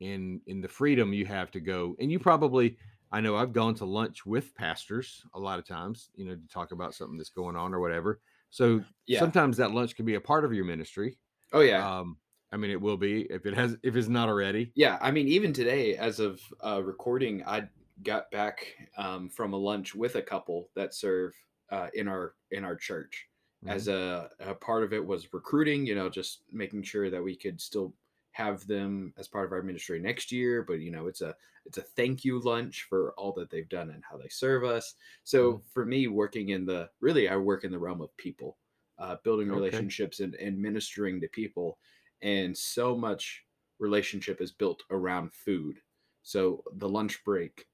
in 0.00 0.40
in 0.46 0.60
the 0.60 0.68
freedom 0.68 1.12
you 1.12 1.26
have 1.26 1.50
to 1.52 1.60
go, 1.60 1.96
and 2.00 2.10
you 2.10 2.18
probably. 2.18 2.78
I 3.12 3.20
know 3.20 3.34
I've 3.34 3.52
gone 3.52 3.74
to 3.74 3.84
lunch 3.84 4.24
with 4.24 4.54
pastors 4.54 5.26
a 5.34 5.40
lot 5.40 5.58
of 5.58 5.66
times, 5.66 6.10
you 6.14 6.24
know, 6.24 6.36
to 6.36 6.46
talk 6.46 6.70
about 6.70 6.94
something 6.94 7.16
that's 7.18 7.28
going 7.30 7.56
on 7.56 7.74
or 7.74 7.80
whatever. 7.80 8.20
So 8.50 8.84
Yeah. 9.06 9.32
sometimes 9.32 9.56
that 9.56 9.72
lunch 9.72 9.96
can 9.96 10.06
be 10.06 10.14
a 10.14 10.20
part 10.20 10.44
of 10.44 10.52
your 10.54 10.64
ministry, 10.64 11.18
Oh 11.52 11.60
yeah. 11.60 11.88
um, 11.88 12.18
I 12.52 12.56
mean, 12.56 12.70
it 12.70 12.80
will 12.80 12.96
be 12.96 13.22
if 13.22 13.46
it 13.46 13.54
has 13.54 13.76
if 13.82 13.96
it's 13.96 14.08
not 14.08 14.28
already. 14.28 14.74
Yeah, 14.74 14.98
I 15.00 15.10
mean, 15.10 15.28
even 15.28 15.52
today, 15.52 15.96
as 15.96 16.20
of 16.20 16.40
uh, 16.64 16.82
recording, 16.82 17.44
I 17.44 17.68
got 18.02 18.30
back 18.30 18.88
um, 18.96 19.28
from 19.28 19.52
a 19.52 19.56
lunch 19.56 19.94
with 19.94 20.14
a 20.14 20.22
couple 20.22 20.70
that 20.74 20.94
serve 20.94 21.34
uh, 21.70 21.88
in 21.94 22.08
our 22.08 22.36
in 22.50 22.64
our 22.64 22.76
church. 22.76 23.28
As 23.66 23.88
a, 23.88 24.30
a 24.40 24.54
part 24.54 24.84
of 24.84 24.92
it 24.92 25.04
was 25.04 25.32
recruiting, 25.32 25.86
you 25.86 25.94
know, 25.94 26.08
just 26.08 26.42
making 26.52 26.82
sure 26.82 27.10
that 27.10 27.22
we 27.22 27.36
could 27.36 27.60
still 27.60 27.94
have 28.32 28.66
them 28.66 29.12
as 29.16 29.28
part 29.28 29.44
of 29.46 29.52
our 29.52 29.62
ministry 29.62 29.98
next 30.00 30.32
year. 30.32 30.62
But 30.62 30.74
you 30.80 30.90
know, 30.90 31.06
it's 31.06 31.20
a 31.20 31.36
it's 31.66 31.78
a 31.78 31.82
thank 31.82 32.24
you 32.24 32.40
lunch 32.40 32.84
for 32.84 33.12
all 33.14 33.32
that 33.34 33.50
they've 33.50 33.68
done 33.68 33.90
and 33.90 34.04
how 34.04 34.16
they 34.16 34.28
serve 34.28 34.64
us. 34.64 34.94
So 35.24 35.58
Mhm. 35.58 35.62
for 35.72 35.84
me, 35.84 36.06
working 36.08 36.48
in 36.50 36.64
the 36.64 36.90
really, 37.00 37.28
I 37.28 37.36
work 37.36 37.64
in 37.64 37.70
the 37.72 37.78
realm 37.78 38.00
of 38.00 38.16
people, 38.16 38.58
uh, 38.98 39.16
building 39.22 39.50
Okay. 39.50 39.50
relationships 39.50 40.20
and, 40.20 40.34
and 40.36 40.58
ministering 40.58 41.20
to 41.20 41.28
people, 41.28 41.78
and 42.22 42.56
so 42.56 42.96
much 42.96 43.46
relationship 43.78 44.40
is 44.40 44.52
built 44.52 44.82
around 44.90 45.32
food. 45.32 45.80
So 46.22 46.62
the 46.72 46.88
lunch 46.88 47.24
break 47.24 47.68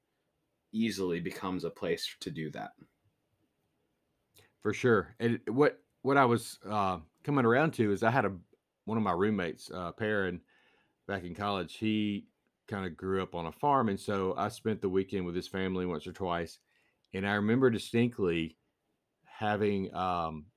easily 0.71 1.19
becomes 1.21 1.63
a 1.65 1.69
place 1.71 2.15
to 2.21 2.31
do 2.31 2.49
that. 2.51 2.73
For 4.67 4.73
sure. 4.73 5.15
And 5.21 5.39
what 5.47 5.79
what 6.01 6.17
I 6.17 6.25
was 6.25 6.59
uh, 6.69 6.97
coming 7.23 7.45
around 7.45 7.71
to 7.75 7.93
is 7.93 8.03
I 8.03 8.11
had 8.11 8.25
a 8.25 8.33
one 8.83 8.97
of 8.97 9.03
my 9.03 9.13
roommates, 9.13 9.71
uh, 9.73 9.93
Perrin, 9.93 10.41
back 11.07 11.23
in 11.23 11.33
college. 11.33 11.77
He 11.77 12.25
kind 12.67 12.85
of 12.85 12.97
grew 12.97 13.23
up 13.23 13.33
on 13.33 13.45
a 13.45 13.51
farm, 13.53 13.87
and 13.87 13.97
so 13.97 14.35
I 14.37 14.49
spent 14.49 14.81
the 14.81 14.89
weekend 14.89 15.25
with 15.25 15.37
his 15.37 15.47
family 15.47 15.85
once 15.85 16.05
or 16.05 16.11
twice. 16.11 16.59
And 17.13 17.25
I 17.25 17.35
remember 17.35 17.69
distinctly 17.69 18.57
having, 19.23 19.95
um, 19.95 20.47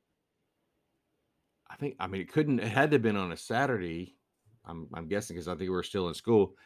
I 1.71 1.77
think, 1.77 1.95
I 2.01 2.09
mean, 2.09 2.23
it 2.23 2.33
couldn't, 2.33 2.59
it 2.59 2.67
had 2.67 2.91
to 2.91 2.97
have 2.97 3.03
been 3.03 3.17
on 3.17 3.31
a 3.31 3.37
Saturday. 3.37 4.17
I'm 4.65 4.89
I'm 4.93 5.07
guessing 5.07 5.37
because 5.37 5.47
I 5.47 5.53
think 5.53 5.71
we 5.71 5.77
were 5.77 5.85
still 5.85 6.09
in 6.09 6.15
school, 6.15 6.57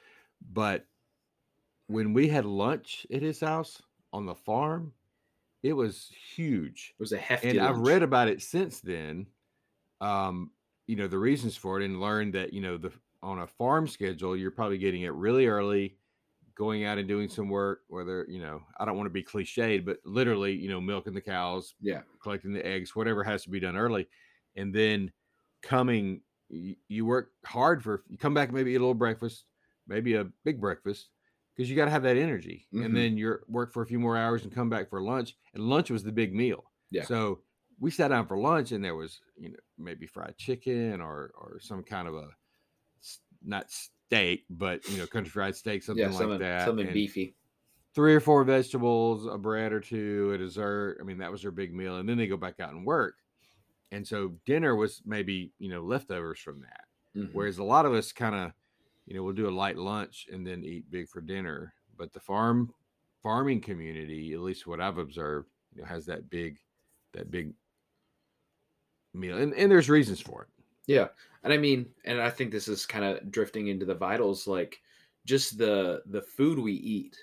but 0.50 0.86
when 1.88 2.14
we 2.14 2.26
had 2.26 2.46
lunch 2.46 3.06
at 3.12 3.20
his 3.20 3.40
house 3.40 3.82
on 4.14 4.24
the 4.24 4.34
farm, 4.34 4.94
it 5.64 5.72
was 5.72 6.12
huge. 6.36 6.94
It 6.96 7.02
was 7.02 7.12
a 7.12 7.16
hefty 7.16 7.48
And 7.48 7.60
I've 7.60 7.78
read 7.78 8.02
about 8.02 8.28
it 8.28 8.42
since 8.42 8.80
then. 8.80 9.26
Um, 10.00 10.50
you 10.86 10.94
know, 10.94 11.08
the 11.08 11.18
reasons 11.18 11.56
for 11.56 11.80
it 11.80 11.84
and 11.84 12.02
learned 12.02 12.34
that, 12.34 12.52
you 12.52 12.60
know, 12.60 12.76
the 12.76 12.92
on 13.22 13.38
a 13.38 13.46
farm 13.46 13.88
schedule, 13.88 14.36
you're 14.36 14.50
probably 14.50 14.76
getting 14.76 15.02
it 15.02 15.14
really 15.14 15.46
early, 15.46 15.96
going 16.54 16.84
out 16.84 16.98
and 16.98 17.08
doing 17.08 17.30
some 17.30 17.48
work, 17.48 17.80
whether, 17.88 18.26
you 18.28 18.38
know, 18.38 18.60
I 18.78 18.84
don't 18.84 18.98
want 18.98 19.06
to 19.06 19.10
be 19.10 19.22
cliched, 19.24 19.86
but 19.86 20.00
literally, 20.04 20.52
you 20.52 20.68
know, 20.68 20.82
milking 20.82 21.14
the 21.14 21.22
cows, 21.22 21.74
yeah. 21.80 22.02
collecting 22.22 22.52
the 22.52 22.64
eggs, 22.64 22.94
whatever 22.94 23.24
has 23.24 23.42
to 23.44 23.50
be 23.50 23.58
done 23.58 23.74
early. 23.74 24.06
And 24.56 24.74
then 24.74 25.10
coming, 25.62 26.20
you, 26.50 26.76
you 26.88 27.06
work 27.06 27.30
hard 27.46 27.82
for, 27.82 28.04
you 28.08 28.18
come 28.18 28.34
back, 28.34 28.52
maybe 28.52 28.72
eat 28.72 28.76
a 28.76 28.80
little 28.80 28.92
breakfast, 28.92 29.46
maybe 29.88 30.14
a 30.14 30.26
big 30.44 30.60
breakfast, 30.60 31.08
because 31.54 31.70
you 31.70 31.76
got 31.76 31.86
to 31.86 31.90
have 31.90 32.02
that 32.02 32.16
energy. 32.16 32.66
Mhm. 32.72 32.84
And 32.86 32.96
then 32.96 33.16
you're 33.16 33.44
work 33.48 33.72
for 33.72 33.82
a 33.82 33.86
few 33.86 33.98
more 34.00 34.16
hours 34.16 34.44
and 34.44 34.52
come 34.52 34.68
back 34.68 34.90
for 34.90 35.02
lunch. 35.02 35.36
And 35.54 35.64
lunch 35.68 35.90
was 35.90 36.02
the 36.02 36.12
big 36.12 36.34
meal. 36.34 36.72
Yeah. 36.90 37.04
So 37.04 37.42
we 37.78 37.90
sat 37.90 38.08
down 38.08 38.26
for 38.26 38.38
lunch 38.38 38.72
and 38.72 38.84
there 38.84 38.94
was, 38.94 39.20
you 39.36 39.50
know, 39.50 39.58
maybe 39.78 40.06
fried 40.06 40.36
chicken 40.38 41.00
or, 41.00 41.32
or 41.34 41.58
some 41.60 41.82
kind 41.82 42.08
of 42.08 42.14
a 42.14 42.30
not 43.42 43.70
steak, 43.70 44.46
but, 44.48 44.86
you 44.88 44.98
know, 44.98 45.06
country 45.06 45.30
fried 45.30 45.56
steak, 45.56 45.82
something 45.82 46.02
yeah, 46.02 46.08
like 46.08 46.18
something, 46.18 46.38
that. 46.38 46.64
something 46.66 46.86
and 46.86 46.94
beefy. 46.94 47.36
Three 47.94 48.14
or 48.14 48.20
four 48.20 48.42
vegetables, 48.44 49.26
a 49.26 49.38
bread 49.38 49.72
or 49.72 49.80
two, 49.80 50.32
a 50.32 50.38
dessert. 50.38 50.98
I 51.00 51.04
mean, 51.04 51.18
that 51.18 51.30
was 51.30 51.42
their 51.42 51.50
big 51.52 51.72
meal. 51.74 51.98
And 51.98 52.08
then 52.08 52.16
they 52.16 52.26
go 52.26 52.36
back 52.36 52.58
out 52.60 52.70
and 52.72 52.84
work. 52.84 53.18
And 53.92 54.06
so 54.06 54.40
dinner 54.44 54.74
was 54.74 55.02
maybe, 55.04 55.52
you 55.58 55.68
know, 55.68 55.82
leftovers 55.82 56.40
from 56.40 56.62
that. 56.62 56.86
Mhm. 57.16 57.32
Whereas 57.32 57.58
a 57.58 57.64
lot 57.64 57.86
of 57.86 57.92
us 57.92 58.12
kind 58.12 58.34
of, 58.34 58.52
you 59.06 59.14
know, 59.14 59.22
we'll 59.22 59.34
do 59.34 59.48
a 59.48 59.50
light 59.50 59.76
lunch 59.76 60.26
and 60.32 60.46
then 60.46 60.64
eat 60.64 60.90
big 60.90 61.08
for 61.08 61.20
dinner. 61.20 61.74
But 61.96 62.12
the 62.12 62.20
farm 62.20 62.74
farming 63.22 63.60
community, 63.62 64.32
at 64.34 64.40
least 64.40 64.66
what 64.66 64.80
I've 64.80 64.98
observed, 64.98 65.50
you 65.74 65.82
know, 65.82 65.88
has 65.88 66.06
that 66.06 66.30
big 66.30 66.58
that 67.12 67.30
big 67.30 67.54
meal. 69.12 69.38
And 69.38 69.54
and 69.54 69.70
there's 69.70 69.88
reasons 69.90 70.20
for 70.20 70.42
it. 70.42 70.48
Yeah. 70.86 71.08
And 71.42 71.52
I 71.52 71.56
mean, 71.56 71.94
and 72.04 72.20
I 72.20 72.30
think 72.30 72.50
this 72.50 72.68
is 72.68 72.86
kind 72.86 73.04
of 73.04 73.30
drifting 73.30 73.68
into 73.68 73.86
the 73.86 73.94
vitals 73.94 74.46
like 74.46 74.80
just 75.24 75.58
the 75.58 76.02
the 76.06 76.22
food 76.22 76.58
we 76.58 76.72
eat 76.72 77.16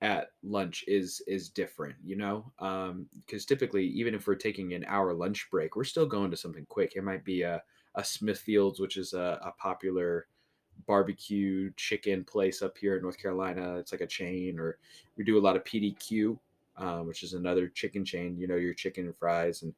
at 0.00 0.30
lunch 0.42 0.84
is 0.88 1.20
is 1.26 1.48
different, 1.50 1.96
you 2.02 2.16
know? 2.16 2.52
Um 2.58 3.08
cuz 3.28 3.44
typically 3.46 3.86
even 3.86 4.14
if 4.14 4.26
we're 4.26 4.34
taking 4.34 4.72
an 4.74 4.84
hour 4.86 5.12
lunch 5.14 5.48
break, 5.50 5.76
we're 5.76 5.84
still 5.84 6.06
going 6.06 6.30
to 6.30 6.36
something 6.36 6.66
quick. 6.66 6.94
It 6.96 7.04
might 7.04 7.24
be 7.24 7.42
a 7.42 7.62
a 7.94 8.00
Smithfields, 8.02 8.80
which 8.80 8.96
is 8.96 9.12
a, 9.12 9.38
a 9.44 9.52
popular 9.58 10.26
barbecue 10.86 11.72
chicken 11.76 12.24
place 12.24 12.62
up 12.62 12.76
here 12.78 12.96
in 12.96 13.02
North 13.02 13.18
Carolina. 13.18 13.76
It's 13.76 13.92
like 13.92 14.00
a 14.00 14.06
chain, 14.06 14.58
or 14.58 14.78
we 15.16 15.24
do 15.24 15.38
a 15.38 15.40
lot 15.40 15.56
of 15.56 15.64
PDQ, 15.64 16.38
uh, 16.76 16.98
which 17.00 17.22
is 17.22 17.34
another 17.34 17.68
chicken 17.68 18.04
chain. 18.04 18.36
You 18.38 18.46
know, 18.46 18.56
your 18.56 18.74
chicken 18.74 19.06
and 19.06 19.16
fries, 19.16 19.62
and 19.62 19.74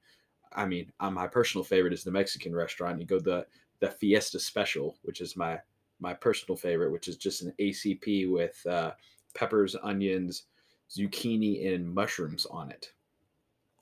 I 0.55 0.67
mean, 0.67 0.93
uh, 1.01 1.11
my 1.11 1.27
personal 1.27 1.65
favorite 1.65 1.93
is 1.93 2.05
the 2.05 2.11
Mexican 2.11 2.55
restaurant. 2.55 3.01
You 3.01 3.07
go 3.07 3.19
the 3.19 3.47
the 3.81 3.91
Fiesta 3.91 4.39
Special, 4.39 4.97
which 5.03 5.21
is 5.21 5.37
my 5.37 5.59
my 6.01 6.15
personal 6.15 6.57
favorite, 6.57 6.93
which 6.93 7.09
is 7.09 7.17
just 7.17 7.43
an 7.43 7.53
ACP 7.59 8.31
with 8.31 8.65
uh, 8.67 8.93
peppers, 9.35 9.77
onions, 9.83 10.45
zucchini, 10.91 11.73
and 11.73 11.93
mushrooms 11.93 12.47
on 12.47 12.71
it. 12.71 12.93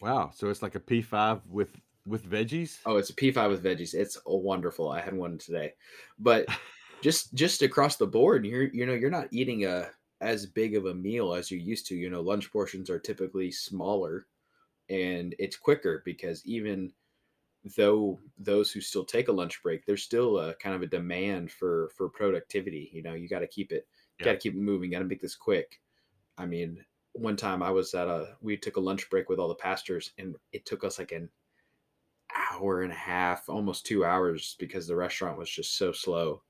Wow. 0.00 0.31
So 0.35 0.49
it's 0.49 0.62
like 0.62 0.75
a 0.75 0.81
P5 0.81 1.41
with 1.49 1.71
with 2.07 2.29
veggies. 2.29 2.79
Oh, 2.85 2.97
it's 2.97 3.11
a 3.11 3.14
P5 3.14 3.50
with 3.50 3.64
veggies. 3.64 3.95
It's 3.95 4.19
wonderful. 4.26 4.91
I 4.91 5.00
had 5.00 5.14
one 5.14 5.38
today, 5.38 5.75
but 6.19 6.47
just 7.02 7.35
just 7.35 7.62
across 7.62 7.99
the 7.99 8.09
board, 8.09 8.47
you're 8.47 8.64
you 8.75 8.87
know 8.87 8.94
you're 8.94 9.11
not 9.11 9.28
eating 9.32 9.66
a 9.66 9.92
as 10.23 10.47
big 10.47 10.76
of 10.76 10.87
a 10.87 10.94
meal 10.94 11.35
as 11.35 11.50
you 11.52 11.59
used 11.59 11.87
to. 11.88 11.97
You 11.97 12.11
know, 12.11 12.23
lunch 12.23 12.52
portions 12.52 12.90
are 12.90 13.00
typically 13.00 13.52
smaller, 13.52 14.28
and 14.88 15.35
it's 15.38 15.56
quicker 15.56 16.02
because 16.04 16.47
even 16.47 16.94
though 17.76 18.21
those 18.38 18.73
who 18.73 18.80
still 18.80 19.04
take 19.04 19.28
a 19.28 19.32
lunch 19.32 19.62
break, 19.62 19.87
there's 19.87 20.02
still 20.04 20.38
a 20.38 20.54
kind 20.56 20.75
of 20.76 20.82
a 20.82 20.87
demand 20.87 21.52
for 21.52 21.90
for 21.97 22.09
productivity. 22.11 22.90
You 22.92 23.02
know, 23.02 23.14
you 23.14 23.28
got 23.28 23.40
to 23.40 23.49
keep 23.49 23.73
it, 23.73 23.88
Yeah. 24.18 24.26
got 24.26 24.32
to 24.32 24.38
keep 24.38 24.54
it 24.54 24.61
moving, 24.61 24.90
got 24.90 25.00
to 25.00 25.04
make 25.06 25.23
this 25.23 25.37
quick. 25.37 25.82
I 26.38 26.47
mean, 26.47 26.85
one 27.14 27.37
time 27.37 27.62
I 27.62 27.71
was 27.73 27.94
at 27.94 28.09
a 28.09 28.38
we 28.42 28.56
took 28.59 28.76
a 28.76 28.80
lunch 28.80 29.11
break 29.11 29.28
with 29.30 29.38
all 29.40 29.49
the 29.49 29.56
pastors, 29.56 30.12
and 30.18 30.37
it 30.52 30.66
took 30.66 30.85
us 30.85 30.99
like 30.99 31.12
an 31.12 31.30
hour 32.35 32.82
and 32.82 32.92
a 32.92 32.97
half, 32.97 33.49
almost 33.49 33.87
two 33.87 34.04
hours, 34.04 34.56
because 34.59 34.87
the 34.87 34.97
restaurant 34.97 35.38
was 35.38 35.50
just 35.50 35.76
so 35.76 35.92
slow. 35.92 36.42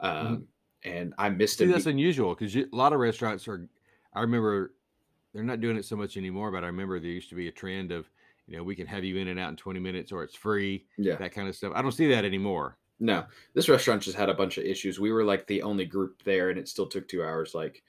Um, 0.00 0.46
and 0.84 1.14
I 1.18 1.28
missed 1.28 1.58
See, 1.58 1.64
a 1.64 1.68
that's 1.68 1.86
unusual 1.86 2.34
because 2.34 2.56
a 2.56 2.66
lot 2.72 2.92
of 2.92 3.00
restaurants 3.00 3.46
are. 3.48 3.68
I 4.14 4.22
remember 4.22 4.72
they're 5.32 5.44
not 5.44 5.60
doing 5.60 5.76
it 5.76 5.84
so 5.84 5.96
much 5.96 6.16
anymore, 6.16 6.50
but 6.50 6.64
I 6.64 6.68
remember 6.68 6.98
there 6.98 7.10
used 7.10 7.28
to 7.30 7.34
be 7.34 7.48
a 7.48 7.52
trend 7.52 7.92
of, 7.92 8.10
you 8.46 8.56
know, 8.56 8.64
we 8.64 8.74
can 8.74 8.86
have 8.86 9.04
you 9.04 9.16
in 9.16 9.28
and 9.28 9.38
out 9.38 9.50
in 9.50 9.56
20 9.56 9.78
minutes 9.78 10.10
or 10.10 10.24
it's 10.24 10.34
free, 10.34 10.86
yeah. 10.98 11.16
that 11.16 11.32
kind 11.32 11.48
of 11.48 11.54
stuff. 11.54 11.72
I 11.74 11.82
don't 11.82 11.92
see 11.92 12.08
that 12.08 12.24
anymore. 12.24 12.76
No, 12.98 13.24
this 13.54 13.68
restaurant 13.68 14.02
just 14.02 14.16
had 14.16 14.28
a 14.28 14.34
bunch 14.34 14.58
of 14.58 14.64
issues. 14.64 15.00
We 15.00 15.12
were 15.12 15.24
like 15.24 15.46
the 15.46 15.62
only 15.62 15.86
group 15.86 16.22
there, 16.22 16.50
and 16.50 16.58
it 16.58 16.68
still 16.68 16.86
took 16.86 17.08
two 17.08 17.24
hours. 17.24 17.54
Like, 17.54 17.82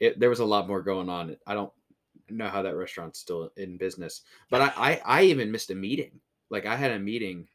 it 0.00 0.18
there 0.18 0.30
was 0.30 0.40
a 0.40 0.44
lot 0.44 0.66
more 0.66 0.82
going 0.82 1.08
on. 1.08 1.36
I 1.46 1.54
don't 1.54 1.72
know 2.28 2.48
how 2.48 2.62
that 2.62 2.74
restaurant's 2.74 3.20
still 3.20 3.52
in 3.56 3.76
business, 3.76 4.22
but 4.50 4.60
I 4.60 4.72
I, 4.76 5.02
I 5.04 5.22
even 5.24 5.52
missed 5.52 5.70
a 5.70 5.76
meeting. 5.76 6.18
Like, 6.50 6.66
I 6.66 6.74
had 6.74 6.90
a 6.90 6.98
meeting 6.98 7.46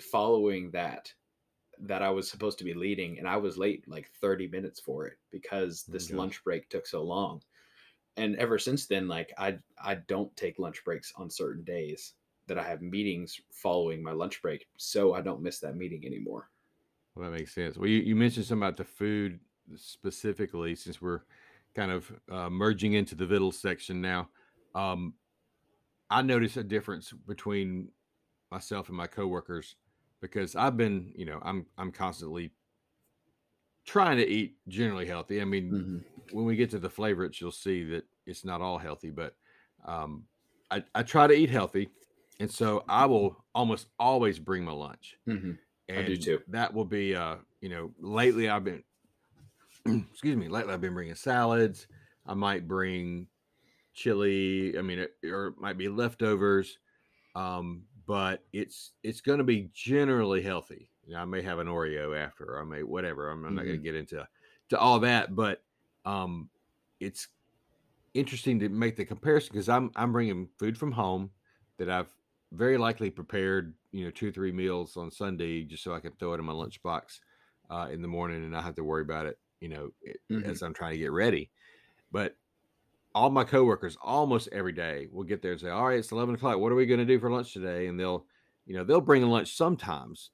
following 0.00 0.70
that 0.70 1.12
that 1.80 2.02
I 2.02 2.10
was 2.10 2.30
supposed 2.30 2.58
to 2.58 2.64
be 2.64 2.74
leading, 2.74 3.18
and 3.18 3.28
I 3.28 3.36
was 3.36 3.58
late 3.58 3.86
like 3.88 4.10
thirty 4.20 4.48
minutes 4.48 4.80
for 4.80 5.06
it 5.06 5.18
because 5.30 5.84
this 5.84 6.10
gosh. 6.10 6.18
lunch 6.18 6.44
break 6.44 6.68
took 6.68 6.86
so 6.86 7.02
long. 7.02 7.42
And 8.16 8.36
ever 8.36 8.58
since 8.58 8.86
then, 8.86 9.08
like 9.08 9.32
I 9.38 9.58
I 9.82 9.96
don't 9.96 10.34
take 10.36 10.58
lunch 10.58 10.84
breaks 10.84 11.12
on 11.16 11.30
certain 11.30 11.64
days 11.64 12.14
that 12.46 12.58
I 12.58 12.62
have 12.62 12.82
meetings 12.82 13.40
following 13.50 14.02
my 14.02 14.12
lunch 14.12 14.42
break, 14.42 14.66
so 14.76 15.14
I 15.14 15.20
don't 15.20 15.42
miss 15.42 15.60
that 15.60 15.76
meeting 15.76 16.04
anymore. 16.04 16.50
Well, 17.14 17.30
that 17.30 17.36
makes 17.36 17.54
sense. 17.54 17.76
Well, 17.76 17.88
you, 17.88 18.00
you 18.00 18.16
mentioned 18.16 18.46
something 18.46 18.66
about 18.66 18.76
the 18.76 18.84
food 18.84 19.40
specifically, 19.76 20.74
since 20.74 21.00
we're 21.00 21.22
kind 21.74 21.90
of 21.90 22.12
uh, 22.30 22.50
merging 22.50 22.92
into 22.92 23.14
the 23.14 23.26
vittles 23.26 23.58
section 23.58 24.00
now. 24.00 24.28
Um, 24.74 25.14
I 26.10 26.22
notice 26.22 26.56
a 26.56 26.64
difference 26.64 27.12
between 27.12 27.90
myself 28.50 28.88
and 28.88 28.96
my 28.96 29.06
coworkers 29.06 29.76
because 30.24 30.56
I've 30.56 30.76
been, 30.76 31.12
you 31.16 31.26
know, 31.26 31.38
I'm 31.42 31.66
I'm 31.78 31.92
constantly 31.92 32.52
trying 33.84 34.16
to 34.18 34.26
eat 34.26 34.58
generally 34.68 35.06
healthy. 35.06 35.40
I 35.40 35.44
mean, 35.44 35.76
Mhm. 35.76 36.04
when 36.30 36.44
we 36.44 36.56
get 36.56 36.70
to 36.70 36.78
the 36.78 36.90
favorites, 36.90 37.40
you'll 37.40 37.52
see 37.52 37.84
that 37.84 38.04
it's 38.26 38.44
not 38.44 38.60
all 38.60 38.78
healthy, 38.78 39.10
but 39.10 39.36
um, 39.84 40.26
I, 40.70 40.84
I 40.94 41.02
try 41.02 41.26
to 41.26 41.34
eat 41.34 41.50
healthy, 41.50 41.90
and 42.40 42.50
so 42.50 42.84
I 42.88 43.06
will 43.06 43.44
almost 43.54 43.88
always 43.98 44.38
bring 44.38 44.64
my 44.64 44.72
lunch. 44.72 45.18
Mhm. 45.26 45.58
And 45.88 45.98
I 45.98 46.02
do 46.02 46.16
too. 46.16 46.42
That 46.48 46.74
will 46.74 46.86
be, 46.86 47.14
uh, 47.14 47.38
you 47.60 47.68
know, 47.68 47.94
lately 47.98 48.48
I've 48.48 48.64
been, 48.64 48.84
excuse 49.86 50.36
me, 50.36 50.48
lately 50.48 50.72
I've 50.72 50.80
been 50.80 50.94
bringing 50.94 51.14
salads. 51.14 51.86
I 52.26 52.34
might 52.34 52.66
bring 52.66 53.28
chili. 53.94 54.78
I 54.78 54.82
mean, 54.82 55.00
it, 55.00 55.16
or 55.24 55.48
it 55.48 55.58
might 55.58 55.78
be 55.78 55.88
leftovers, 55.88 56.78
um, 57.34 57.86
but 58.06 58.44
it's 58.52 58.92
it's 59.02 59.20
going 59.20 59.38
to 59.38 59.44
be 59.44 59.70
generally 59.72 60.42
healthy. 60.42 60.90
I 61.16 61.24
may 61.24 61.42
have 61.42 61.58
an 61.58 61.66
Oreo 61.66 62.16
after, 62.16 62.44
or 62.44 62.60
I 62.60 62.64
may 62.64 62.82
whatever. 62.82 63.30
I'm, 63.30 63.44
I'm 63.44 63.54
not 63.54 63.64
going 63.64 63.76
to 63.78 63.82
get 63.82 63.94
into 63.94 64.26
to 64.70 64.78
all 64.78 65.00
that, 65.00 65.34
but 65.34 65.64
um, 66.04 66.50
it's 67.00 67.28
interesting 68.14 68.58
to 68.60 68.68
make 68.68 68.96
the 68.96 69.04
comparison 69.04 69.52
because 69.52 69.68
I'm 69.68 69.90
I'm 69.96 70.12
bringing 70.12 70.48
food 70.58 70.78
from 70.78 70.92
home 70.92 71.32
that 71.78 71.90
I've 71.90 72.14
very 72.52 72.78
likely 72.78 73.10
prepared, 73.10 73.74
you 73.92 74.04
know, 74.04 74.10
two 74.10 74.30
three 74.32 74.52
meals 74.52 74.96
on 74.96 75.10
Sunday 75.10 75.64
just 75.64 75.82
so 75.82 75.94
I 75.94 76.00
can 76.00 76.12
throw 76.12 76.34
it 76.34 76.38
in 76.38 76.44
my 76.44 76.52
lunchbox 76.52 77.18
uh, 77.70 77.88
in 77.90 78.02
the 78.02 78.08
morning 78.08 78.42
and 78.42 78.52
not 78.52 78.64
have 78.64 78.76
to 78.76 78.84
worry 78.84 79.02
about 79.02 79.26
it, 79.26 79.38
you 79.60 79.68
know, 79.68 79.90
it, 80.02 80.18
Mhm. 80.30 80.44
as 80.44 80.62
I'm 80.62 80.74
trying 80.74 80.92
to 80.92 80.98
get 80.98 81.12
ready. 81.12 81.50
But 82.10 82.36
all 83.14 83.30
my 83.30 83.44
coworkers 83.44 83.96
almost 84.02 84.48
every 84.52 84.72
day 84.72 85.08
will 85.12 85.24
get 85.24 85.40
there 85.42 85.52
and 85.52 85.60
say, 85.60 85.70
"All 85.70 85.86
right, 85.86 85.98
it's 85.98 86.12
11 86.12 86.34
o'clock. 86.34 86.58
What 86.58 86.72
are 86.72 86.76
we 86.76 86.86
going 86.86 87.00
to 87.00 87.06
do 87.06 87.18
for 87.18 87.30
lunch 87.30 87.52
today?" 87.52 87.86
And 87.86 87.98
they'll, 87.98 88.26
you 88.66 88.74
know, 88.76 88.84
they'll 88.84 89.00
bring 89.00 89.22
lunch 89.22 89.56
sometimes, 89.56 90.30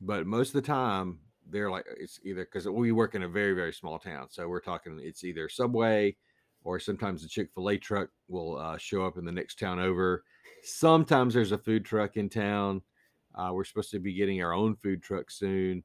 but 0.00 0.26
most 0.26 0.48
of 0.48 0.54
the 0.54 0.66
time 0.66 1.18
they're 1.50 1.70
like, 1.70 1.84
it's 1.98 2.20
either 2.24 2.44
because 2.44 2.66
we 2.68 2.92
work 2.92 3.14
in 3.14 3.22
a 3.24 3.28
very 3.28 3.52
very 3.52 3.72
small 3.72 3.98
town, 3.98 4.28
so 4.30 4.48
we're 4.48 4.60
talking 4.60 4.98
it's 5.02 5.24
either 5.24 5.48
Subway 5.48 6.16
or 6.64 6.78
sometimes 6.78 7.22
the 7.22 7.28
Chick 7.28 7.50
Fil 7.54 7.70
A 7.70 7.78
truck 7.78 8.08
will 8.28 8.56
uh, 8.56 8.78
show 8.78 9.04
up 9.04 9.18
in 9.18 9.24
the 9.24 9.32
next 9.32 9.58
town 9.58 9.80
over. 9.80 10.24
Sometimes 10.62 11.34
there's 11.34 11.52
a 11.52 11.58
food 11.58 11.84
truck 11.84 12.16
in 12.16 12.28
town. 12.28 12.82
Uh, 13.34 13.50
we're 13.52 13.64
supposed 13.64 13.90
to 13.90 13.98
be 13.98 14.14
getting 14.14 14.42
our 14.42 14.52
own 14.52 14.76
food 14.76 15.02
truck 15.02 15.30
soon, 15.30 15.82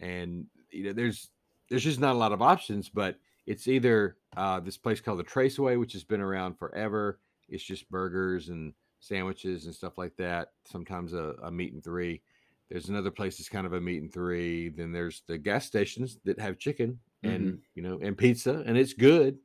and 0.00 0.46
you 0.70 0.84
know, 0.84 0.92
there's 0.92 1.30
there's 1.70 1.84
just 1.84 2.00
not 2.00 2.14
a 2.14 2.18
lot 2.18 2.32
of 2.32 2.42
options. 2.42 2.88
But 2.88 3.16
it's 3.48 3.66
either 3.66 4.18
uh, 4.36 4.60
this 4.60 4.76
place 4.76 5.00
called 5.00 5.18
the 5.18 5.24
Traceway, 5.24 5.80
which 5.80 5.94
has 5.94 6.04
been 6.04 6.20
around 6.20 6.58
forever. 6.58 7.18
It's 7.48 7.64
just 7.64 7.90
burgers 7.90 8.50
and 8.50 8.74
sandwiches 9.00 9.64
and 9.64 9.74
stuff 9.74 9.96
like 9.96 10.14
that. 10.16 10.48
Sometimes 10.66 11.14
a, 11.14 11.34
a 11.42 11.50
meat 11.50 11.72
and 11.72 11.82
three. 11.82 12.20
There's 12.70 12.90
another 12.90 13.10
place 13.10 13.38
that's 13.38 13.48
kind 13.48 13.66
of 13.66 13.72
a 13.72 13.80
meat 13.80 14.02
and 14.02 14.12
three. 14.12 14.68
Then 14.68 14.92
there's 14.92 15.22
the 15.26 15.38
gas 15.38 15.64
stations 15.64 16.18
that 16.26 16.38
have 16.38 16.58
chicken 16.58 16.98
and 17.22 17.58
you 17.74 17.82
know 17.82 17.98
and 18.02 18.18
pizza, 18.18 18.62
and 18.66 18.76
it's 18.76 18.92
good. 18.92 19.38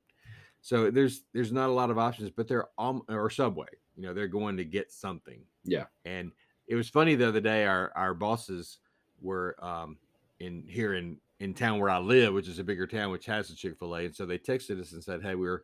So 0.62 0.92
there's 0.92 1.24
there's 1.34 1.54
not 1.54 1.70
a 1.70 1.74
lot 1.74 1.90
of 1.90 1.98
options, 1.98 2.30
but 2.30 2.50
they're 2.50 2.68
um 2.78 3.04
or 3.08 3.30
Subway. 3.30 3.68
You 3.96 4.04
know, 4.04 4.14
they're 4.14 4.28
going 4.28 4.58
to 4.58 4.66
get 4.66 4.92
something. 4.92 5.42
Yeah. 5.64 5.86
And 6.04 6.34
it 6.68 6.76
was 6.76 6.90
funny 6.90 7.16
the 7.16 7.30
other 7.30 7.42
day. 7.42 7.66
Our 7.66 7.94
our 7.96 8.14
bosses 8.14 8.80
were 9.22 9.56
um 9.62 9.98
in 10.42 10.66
here 10.68 10.96
in 10.96 11.20
in 11.44 11.54
town 11.54 11.78
where 11.80 11.90
I 11.90 12.00
live, 12.00 12.34
which 12.34 12.48
is 12.48 12.60
a 12.60 12.64
bigger 12.64 12.88
town, 12.88 13.12
which 13.12 13.26
has 13.26 13.50
a 13.50 13.56
Chick 13.56 13.78
Fil 13.78 13.96
A, 13.96 14.06
and 14.06 14.16
so 14.16 14.26
they 14.26 14.38
texted 14.38 14.80
us 14.80 14.94
and 14.94 15.04
said, 15.04 15.22
"Hey, 15.22 15.36
we're 15.36 15.64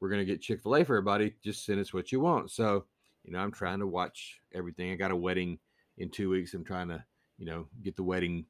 we're 0.00 0.08
gonna 0.08 0.24
get 0.24 0.40
Chick 0.40 0.62
Fil 0.62 0.76
A 0.76 0.84
for 0.84 0.96
everybody. 0.96 1.34
Just 1.44 1.64
send 1.66 1.80
us 1.80 1.92
what 1.92 2.10
you 2.12 2.20
want." 2.20 2.50
So 2.50 2.86
you 3.24 3.32
know, 3.32 3.38
I'm 3.38 3.52
trying 3.52 3.78
to 3.80 3.86
watch 3.86 4.40
everything. 4.54 4.90
I 4.90 4.96
got 4.96 5.10
a 5.10 5.16
wedding 5.16 5.58
in 5.98 6.08
two 6.10 6.30
weeks. 6.30 6.54
I'm 6.54 6.64
trying 6.64 6.88
to 6.88 7.04
you 7.38 7.46
know 7.46 7.68
get 7.82 7.94
the 7.96 8.02
wedding, 8.02 8.46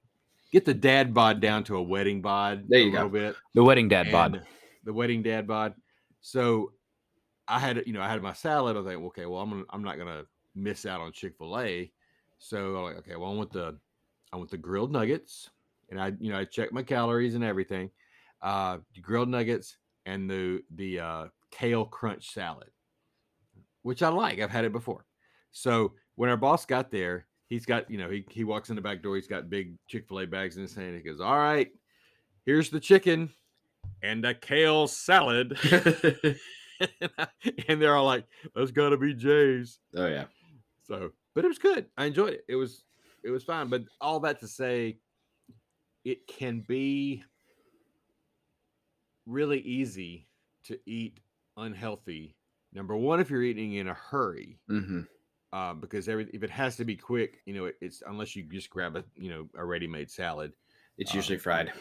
get 0.53 0.65
the 0.65 0.73
dad 0.75 1.13
bod 1.13 1.41
down 1.41 1.65
to 1.65 1.77
a 1.77 1.83
wedding 1.83 2.23
bod 2.23 2.65
There 2.69 2.81
a 2.81 2.85
you 2.85 2.91
go. 2.91 2.97
little 2.99 3.11
bit 3.11 3.37
The 3.55 3.65
wedding 3.65 3.89
dad 3.89 4.11
bod. 4.13 4.47
the 4.85 4.93
wedding 4.93 5.23
dad 5.23 5.47
bod. 5.47 5.75
So 6.21 6.73
I 7.49 7.59
had, 7.59 7.83
you 7.87 7.93
know, 7.93 8.01
I 8.01 8.09
had 8.09 8.23
my 8.23 8.33
salad. 8.33 8.77
I 8.77 8.85
think, 8.89 9.05
okay, 9.07 9.27
well, 9.27 9.41
I'm 9.43 9.51
gonna, 9.51 9.65
I'm 9.71 9.83
not 9.83 9.99
gonna 9.99 10.23
miss 10.55 10.87
out 10.87 11.01
on 11.01 11.11
Chick 11.13 11.35
Fil 11.37 11.59
A. 11.59 11.91
So 12.39 12.77
I'm 12.77 12.85
like, 12.85 12.97
okay, 12.99 13.17
well, 13.17 13.33
I 13.33 13.35
want 13.35 13.53
the, 13.53 13.77
I 14.33 14.37
want 14.37 14.51
the 14.51 14.57
grilled 14.59 14.93
nuggets, 14.93 15.51
and 15.93 16.01
I, 16.01 16.13
you 16.19 16.33
know, 16.33 16.39
I 16.39 16.45
check 16.45 16.73
my 16.73 16.83
calories 16.83 17.35
and 17.35 17.45
everything. 17.45 17.91
Uh, 18.41 18.79
the 18.95 19.01
grilled 19.01 19.29
nuggets 19.29 19.77
and 20.05 20.29
the 20.29 20.63
the 20.75 20.99
uh, 20.99 21.25
kale 21.53 21.85
crunch 21.85 22.31
salad, 22.33 22.71
which 23.83 24.03
I 24.03 24.09
like. 24.09 24.41
I've 24.41 24.51
had 24.51 24.65
it 24.65 24.73
before. 24.73 25.07
So 25.53 25.93
when 26.17 26.31
our 26.31 26.37
boss 26.37 26.67
got 26.67 26.91
there, 26.91 27.27
he's 27.47 27.67
got, 27.67 27.89
you 27.91 27.99
know, 27.99 28.11
he 28.11 28.25
he 28.31 28.43
walks 28.43 28.71
in 28.71 28.77
the 28.77 28.83
back 28.83 29.03
door. 29.03 29.15
He's 29.15 29.29
got 29.29 29.51
big 29.51 29.77
Chick 29.87 30.09
Fil 30.09 30.21
A 30.21 30.27
bags 30.27 30.57
in 30.57 30.63
his 30.63 30.75
hand. 30.75 30.97
He 30.97 31.03
goes, 31.03 31.21
"All 31.21 31.39
right, 31.39 31.69
here's 32.45 32.71
the 32.71 32.81
chicken." 32.81 33.31
and 34.03 34.25
a 34.25 34.35
kale 34.35 34.87
salad. 34.87 35.59
and 37.69 37.81
they're 37.81 37.97
all 37.97 38.05
like, 38.05 38.25
that's 38.55 38.71
gotta 38.71 38.97
be 38.97 39.15
Jay's. 39.15 39.79
oh 39.97 40.07
yeah. 40.07 40.25
So, 40.85 41.11
but 41.35 41.45
it 41.45 41.49
was 41.49 41.59
good. 41.59 41.87
I 41.97 42.07
enjoyed 42.07 42.35
it. 42.35 42.45
It 42.49 42.57
was 42.57 42.85
it 43.25 43.31
was 43.31 43.45
fine. 43.45 43.69
But 43.69 43.83
all 44.01 44.21
that 44.21 44.41
to 44.41 44.49
say, 44.49 44.99
it 46.05 46.27
can 46.27 46.61
be 46.61 47.25
really 49.27 49.61
easy 49.61 50.29
to 50.65 50.79
eat 50.87 51.21
unhealthy. 51.57 52.37
Number 52.73 52.97
one, 52.97 53.21
if 53.21 53.31
you're 53.31 53.43
eating 53.43 53.75
in 53.75 53.89
a 53.89 53.95
hurry, 53.95 54.61
hmm 54.69 55.03
uh, 55.53 55.75
because 55.75 56.09
every 56.09 56.31
if 56.35 56.43
it 56.43 56.51
has 56.51 56.77
to 56.77 56.85
be 56.85 56.97
quick, 56.97 57.43
you 57.47 57.55
know, 57.55 57.67
it, 57.67 57.77
it's 57.81 58.03
unless 58.07 58.37
you 58.37 58.45
just 58.45 58.71
grab 58.71 58.97
a 58.97 59.05
you 59.17 59.31
know 59.31 59.49
a 59.55 59.65
ready-made 59.65 60.11
salad, 60.11 60.55
It's 60.97 61.13
Uh, 61.13 61.15
usually 61.15 61.39
fried. 61.39 61.73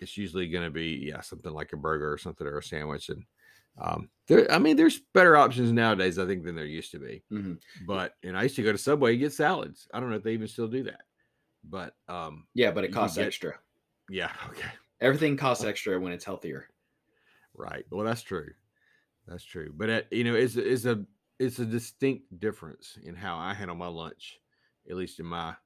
it's 0.00 0.16
usually 0.16 0.48
going 0.48 0.64
to 0.64 0.70
be 0.70 1.06
yeah 1.06 1.20
something 1.20 1.52
like 1.52 1.72
a 1.72 1.76
burger 1.76 2.12
or 2.12 2.18
something 2.18 2.46
or 2.46 2.58
a 2.58 2.62
sandwich 2.62 3.08
and 3.08 3.24
um 3.78 4.10
there 4.28 4.50
i 4.50 4.58
mean 4.58 4.76
there's 4.76 5.00
better 5.14 5.36
options 5.36 5.72
nowadays 5.72 6.18
i 6.18 6.26
think 6.26 6.44
than 6.44 6.54
there 6.54 6.64
used 6.66 6.90
to 6.90 6.98
be 6.98 7.22
Mhm. 7.30 7.60
but 7.74 8.14
and 8.22 8.36
i 8.36 8.42
used 8.44 8.56
to 8.56 8.62
go 8.62 8.72
to 8.72 8.78
subway 8.78 9.12
and 9.12 9.20
get 9.20 9.32
salads 9.32 9.88
i 9.94 10.00
don't 10.00 10.10
know 10.10 10.16
if 10.16 10.22
they 10.22 10.32
even 10.34 10.48
still 10.48 10.68
do 10.68 10.84
that 10.84 11.02
but 11.64 11.96
um 12.08 12.48
Yeah, 12.54 12.70
but 12.72 12.84
it 12.84 12.92
costs 12.92 13.18
extra. 13.18 13.60
Yeah 14.10 14.32
okay 14.50 14.70
Everything 15.00 15.38
costs 15.38 15.64
extra 15.64 15.98
when 15.98 16.12
it's 16.12 16.26
healthier. 16.26 16.68
right 17.54 17.84
well 17.90 18.04
that's 18.04 18.22
true 18.22 18.52
that's 19.26 19.44
true 19.44 19.72
but 19.76 19.90
uh, 19.90 20.02
you 20.10 20.24
know 20.24 20.34
it's 20.34 20.56
it's 20.56 20.84
a 20.86 21.06
it's 21.38 21.58
a 21.58 21.66
distinct 21.66 22.38
difference 22.40 22.98
in 23.02 23.14
how 23.14 23.36
i 23.38 23.54
handle 23.54 23.76
my 23.76 23.88
lunch 23.88 24.38
at 24.90 24.96
least 24.96 25.20
in 25.20 25.26
my 25.26 25.56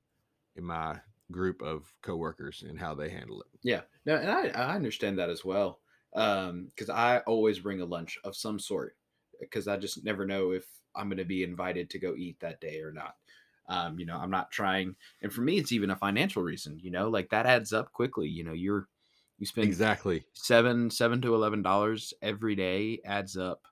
in 0.56 0.64
my 0.64 1.00
group 1.32 1.62
of 1.62 1.94
coworkers 2.02 2.62
and 2.62 2.78
how 2.78 2.94
they 2.94 3.10
handle 3.10 3.42
it 3.42 3.48
Yeah. 3.62 3.82
No, 4.04 4.16
and 4.16 4.30
I, 4.30 4.48
I 4.48 4.74
understand 4.74 5.18
that 5.18 5.30
as 5.30 5.44
well. 5.44 5.80
Um, 6.14 6.66
because 6.66 6.90
I 6.90 7.20
always 7.20 7.58
bring 7.58 7.80
a 7.80 7.84
lunch 7.86 8.18
of 8.24 8.36
some 8.36 8.58
sort 8.60 8.96
because 9.40 9.66
I 9.66 9.76
just 9.76 10.04
never 10.04 10.24
know 10.24 10.52
if 10.52 10.66
I'm 10.94 11.08
going 11.08 11.18
to 11.18 11.24
be 11.24 11.42
invited 11.42 11.90
to 11.90 11.98
go 11.98 12.14
eat 12.14 12.38
that 12.40 12.60
day 12.60 12.80
or 12.80 12.92
not. 12.92 13.16
Um, 13.68 13.98
you 13.98 14.06
know, 14.06 14.16
I'm 14.16 14.30
not 14.30 14.50
trying, 14.50 14.96
and 15.22 15.32
for 15.32 15.40
me, 15.40 15.58
it's 15.58 15.72
even 15.72 15.90
a 15.90 15.96
financial 15.96 16.42
reason. 16.42 16.78
You 16.82 16.90
know, 16.90 17.08
like 17.08 17.30
that 17.30 17.46
adds 17.46 17.72
up 17.72 17.92
quickly. 17.92 18.28
You 18.28 18.44
know, 18.44 18.52
you're 18.52 18.88
you 19.38 19.46
spend 19.46 19.66
exactly 19.66 20.24
seven 20.34 20.90
seven 20.90 21.20
to 21.22 21.34
eleven 21.34 21.62
dollars 21.62 22.14
every 22.22 22.54
day 22.54 23.00
adds 23.04 23.36
up 23.36 23.62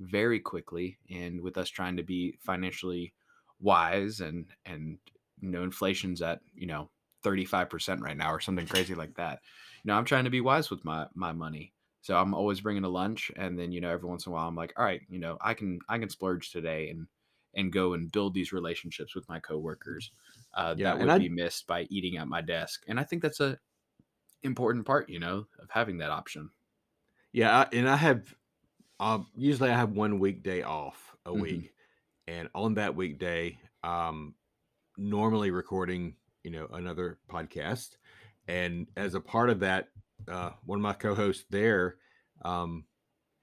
very 0.00 0.40
quickly 0.40 0.98
and 1.08 1.40
with 1.40 1.56
us 1.56 1.68
trying 1.68 1.96
to 1.96 2.02
be 2.02 2.36
financially 2.40 3.14
wise 3.60 4.18
and 4.18 4.46
and 4.66 4.98
you 5.40 5.50
know 5.50 5.62
inflation's 5.62 6.20
at 6.20 6.40
you 6.52 6.66
know 6.66 6.90
35% 7.22 8.00
right 8.00 8.16
now 8.16 8.32
or 8.32 8.40
something 8.40 8.66
crazy 8.66 8.94
like 8.96 9.14
that 9.14 9.40
you 9.84 9.88
know, 9.90 9.98
I'm 9.98 10.04
trying 10.04 10.24
to 10.24 10.30
be 10.30 10.40
wise 10.40 10.70
with 10.70 10.84
my 10.84 11.06
my 11.14 11.32
money. 11.32 11.72
So 12.00 12.16
I'm 12.16 12.34
always 12.34 12.60
bringing 12.60 12.84
a 12.84 12.88
lunch, 12.88 13.30
and 13.36 13.58
then 13.58 13.70
you 13.70 13.80
know, 13.80 13.90
every 13.90 14.08
once 14.08 14.26
in 14.26 14.32
a 14.32 14.34
while, 14.34 14.48
I'm 14.48 14.56
like, 14.56 14.72
all 14.76 14.84
right, 14.84 15.02
you 15.08 15.18
know, 15.18 15.36
I 15.40 15.54
can 15.54 15.80
I 15.88 15.98
can 15.98 16.08
splurge 16.08 16.50
today 16.50 16.88
and 16.88 17.06
and 17.56 17.72
go 17.72 17.92
and 17.94 18.12
build 18.12 18.34
these 18.34 18.52
relationships 18.52 19.14
with 19.14 19.28
my 19.28 19.40
coworkers 19.40 20.10
uh, 20.54 20.74
Yeah, 20.74 20.90
that 20.90 20.98
would 21.00 21.10
I- 21.10 21.18
be 21.18 21.28
missed 21.28 21.66
by 21.66 21.82
eating 21.90 22.16
at 22.16 22.28
my 22.28 22.40
desk. 22.40 22.84
And 22.88 22.98
I 23.00 23.04
think 23.04 23.22
that's 23.22 23.40
a 23.40 23.58
important 24.42 24.86
part, 24.86 25.08
you 25.08 25.18
know, 25.20 25.46
of 25.58 25.70
having 25.70 25.98
that 25.98 26.10
option. 26.10 26.50
Yeah, 27.32 27.60
I, 27.60 27.68
and 27.72 27.88
I 27.88 27.96
have 27.96 28.34
um, 29.00 29.28
usually 29.34 29.70
I 29.70 29.76
have 29.76 29.92
one 29.92 30.18
weekday 30.20 30.62
off 30.62 31.16
a 31.26 31.34
Mhm. 31.34 31.40
week, 31.40 31.74
and 32.26 32.48
on 32.54 32.74
that 32.74 32.94
weekday, 32.96 33.58
um, 33.82 34.36
normally 34.98 35.50
recording 35.50 36.16
you 36.44 36.50
know 36.50 36.68
another 36.68 37.20
podcast, 37.30 37.96
and 38.48 38.88
as 38.96 39.14
a 39.14 39.20
part 39.20 39.50
of 39.50 39.60
that, 39.60 39.90
uh, 40.28 40.52
one 40.64 40.78
of 40.78 40.84
my 40.84 40.94
co-hosts 40.94 41.46
there, 41.50 41.98
um, 42.44 42.86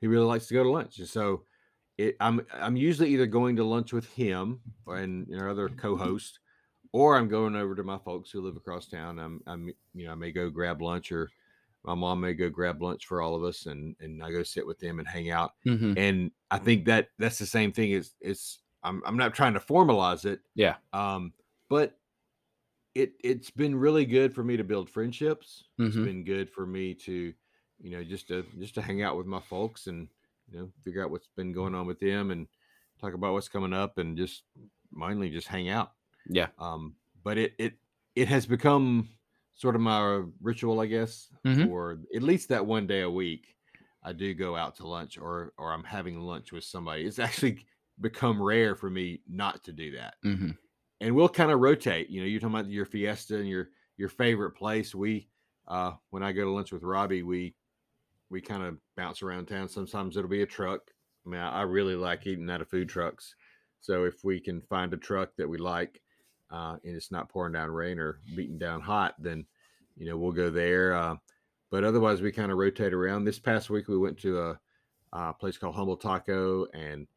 he 0.01 0.07
really 0.07 0.25
likes 0.25 0.47
to 0.47 0.53
go 0.55 0.63
to 0.63 0.71
lunch, 0.71 0.99
and 0.99 1.09
so 1.09 1.45
it, 1.97 2.15
I'm 2.19 2.45
I'm 2.53 2.75
usually 2.75 3.09
either 3.09 3.27
going 3.27 3.55
to 3.57 3.63
lunch 3.63 3.93
with 3.93 4.07
him 4.13 4.61
and 4.87 5.27
our 5.35 5.49
other 5.49 5.69
co-host, 5.69 6.39
or 6.93 7.17
I'm 7.17 7.27
going 7.29 7.55
over 7.55 7.75
to 7.75 7.83
my 7.83 7.97
folks 7.99 8.31
who 8.31 8.41
live 8.41 8.57
across 8.57 8.87
town. 8.87 9.19
I'm 9.19 9.41
I'm 9.47 9.67
you 9.93 10.05
know 10.05 10.11
I 10.11 10.15
may 10.15 10.31
go 10.31 10.49
grab 10.49 10.81
lunch 10.81 11.11
or 11.11 11.29
my 11.83 11.95
mom 11.95 12.21
may 12.21 12.33
go 12.33 12.49
grab 12.49 12.81
lunch 12.81 13.05
for 13.07 13.21
all 13.21 13.35
of 13.35 13.43
us 13.43 13.65
and 13.65 13.95
and 13.99 14.23
I 14.23 14.31
go 14.31 14.43
sit 14.43 14.65
with 14.67 14.79
them 14.79 14.99
and 14.99 15.07
hang 15.07 15.31
out. 15.31 15.53
Mm-hmm. 15.65 15.97
And 15.97 16.31
I 16.51 16.57
think 16.59 16.85
that 16.85 17.09
that's 17.17 17.39
the 17.39 17.45
same 17.45 17.71
thing 17.71 17.93
as 17.93 18.15
it's 18.21 18.59
I'm 18.83 19.03
I'm 19.05 19.17
not 19.17 19.33
trying 19.33 19.53
to 19.53 19.59
formalize 19.59 20.25
it. 20.25 20.41
Yeah. 20.55 20.77
Um, 20.93 21.33
but 21.69 21.99
it 22.93 23.13
it's 23.23 23.49
been 23.51 23.75
really 23.75 24.05
good 24.05 24.33
for 24.33 24.43
me 24.43 24.57
to 24.57 24.63
build 24.63 24.89
friendships. 24.89 25.63
It's 25.83 25.97
Mhm. 25.97 26.03
been 26.03 26.23
good 26.23 26.49
for 26.49 26.65
me 26.65 26.93
to, 26.95 27.33
you 27.79 27.89
know, 27.91 28.03
just 28.03 28.27
to 28.27 28.43
just 28.59 28.75
to 28.75 28.81
hang 28.81 29.01
out 29.01 29.17
with 29.17 29.27
my 29.27 29.39
folks 29.39 29.87
and 29.87 30.09
you 30.51 30.59
know 30.59 30.71
figure 30.83 31.03
out 31.03 31.11
what's 31.11 31.29
been 31.35 31.51
going 31.53 31.73
on 31.75 31.85
with 31.87 31.99
them 31.99 32.31
and 32.31 32.47
talk 32.99 33.13
about 33.13 33.33
what's 33.33 33.47
coming 33.49 33.73
up 33.73 33.97
and 33.97 34.17
just 34.17 34.43
mainly 34.91 35.29
just 35.29 35.47
hang 35.47 35.69
out. 35.69 35.93
Yeah. 36.27 36.47
Um, 36.59 36.95
but 37.23 37.37
it 37.37 37.53
it 37.57 37.73
it 38.15 38.27
has 38.27 38.45
become 38.45 39.09
sort 39.55 39.75
of 39.75 39.81
my 39.81 40.23
ritual, 40.41 40.79
I 40.79 40.85
guess, 40.87 41.29
Mhm. 41.45 41.67
for 41.67 41.99
at 42.15 42.23
least 42.23 42.49
that 42.49 42.65
one 42.65 42.87
day 42.87 43.01
a 43.01 43.09
week. 43.09 43.55
I 44.03 44.13
do 44.13 44.33
go 44.33 44.55
out 44.55 44.75
to 44.77 44.87
lunch 44.87 45.17
or 45.17 45.53
or 45.57 45.71
I'm 45.71 45.83
having 45.83 46.19
lunch 46.19 46.51
with 46.51 46.63
somebody. 46.63 47.05
It's 47.05 47.19
actually 47.19 47.65
become 47.99 48.41
rare 48.41 48.75
for 48.75 48.89
me 48.89 49.21
not 49.27 49.63
to 49.65 49.71
do 49.71 49.91
that. 49.91 50.15
Mm-hmm. 50.25 50.51
And 51.01 51.15
we'll 51.15 51.29
kind 51.29 51.51
of 51.51 51.59
rotate. 51.59 52.09
You 52.09 52.21
know, 52.21 52.27
you're 52.27 52.39
talking 52.39 52.55
about 52.55 52.69
your 52.71 52.85
fiesta 52.85 53.37
and 53.37 53.47
your 53.47 53.69
your 53.97 54.09
favorite 54.09 54.51
place. 54.51 54.95
We 54.95 55.29
uh 55.67 55.93
when 56.09 56.23
I 56.23 56.31
go 56.31 56.43
to 56.45 56.49
lunch 56.51 56.71
with 56.71 56.83
Robbie, 56.83 57.21
we 57.23 57.55
we 58.31 58.41
kind 58.41 58.63
of 58.63 58.77
bounce 58.97 59.21
around 59.21 59.45
town. 59.47 59.67
Sometimes 59.69 60.17
it'll 60.17 60.29
be 60.29 60.41
a 60.41 60.47
truck. 60.47 60.81
I 61.25 61.29
mean, 61.29 61.39
I, 61.41 61.59
I 61.59 61.61
really 61.63 61.95
like 61.95 62.25
eating 62.25 62.49
out 62.49 62.61
of 62.61 62.69
food 62.69 62.89
trucks. 62.89 63.35
So 63.81 64.05
if 64.05 64.23
we 64.23 64.39
can 64.39 64.61
find 64.61 64.93
a 64.93 64.97
truck 64.97 65.35
that 65.37 65.47
we 65.47 65.57
like, 65.57 66.01
uh, 66.49 66.77
and 66.83 66.95
it's 66.95 67.11
not 67.11 67.29
pouring 67.29 67.53
down 67.53 67.69
rain 67.69 67.99
or 67.99 68.19
beating 68.35 68.57
down 68.57 68.81
hot, 68.81 69.15
then 69.19 69.45
you 69.97 70.07
know 70.07 70.17
we'll 70.17 70.31
go 70.31 70.49
there. 70.49 70.93
Uh, 70.95 71.15
but 71.69 71.83
otherwise, 71.83 72.21
we 72.21 72.31
kind 72.31 72.51
of 72.51 72.57
rotate 72.57 72.93
around. 72.93 73.23
This 73.23 73.39
past 73.39 73.69
week, 73.69 73.87
we 73.87 73.97
went 73.97 74.17
to 74.19 74.39
a, 74.41 74.59
a 75.13 75.33
place 75.33 75.57
called 75.57 75.75
Humble 75.75 75.97
Taco, 75.97 76.65
and 76.73 77.07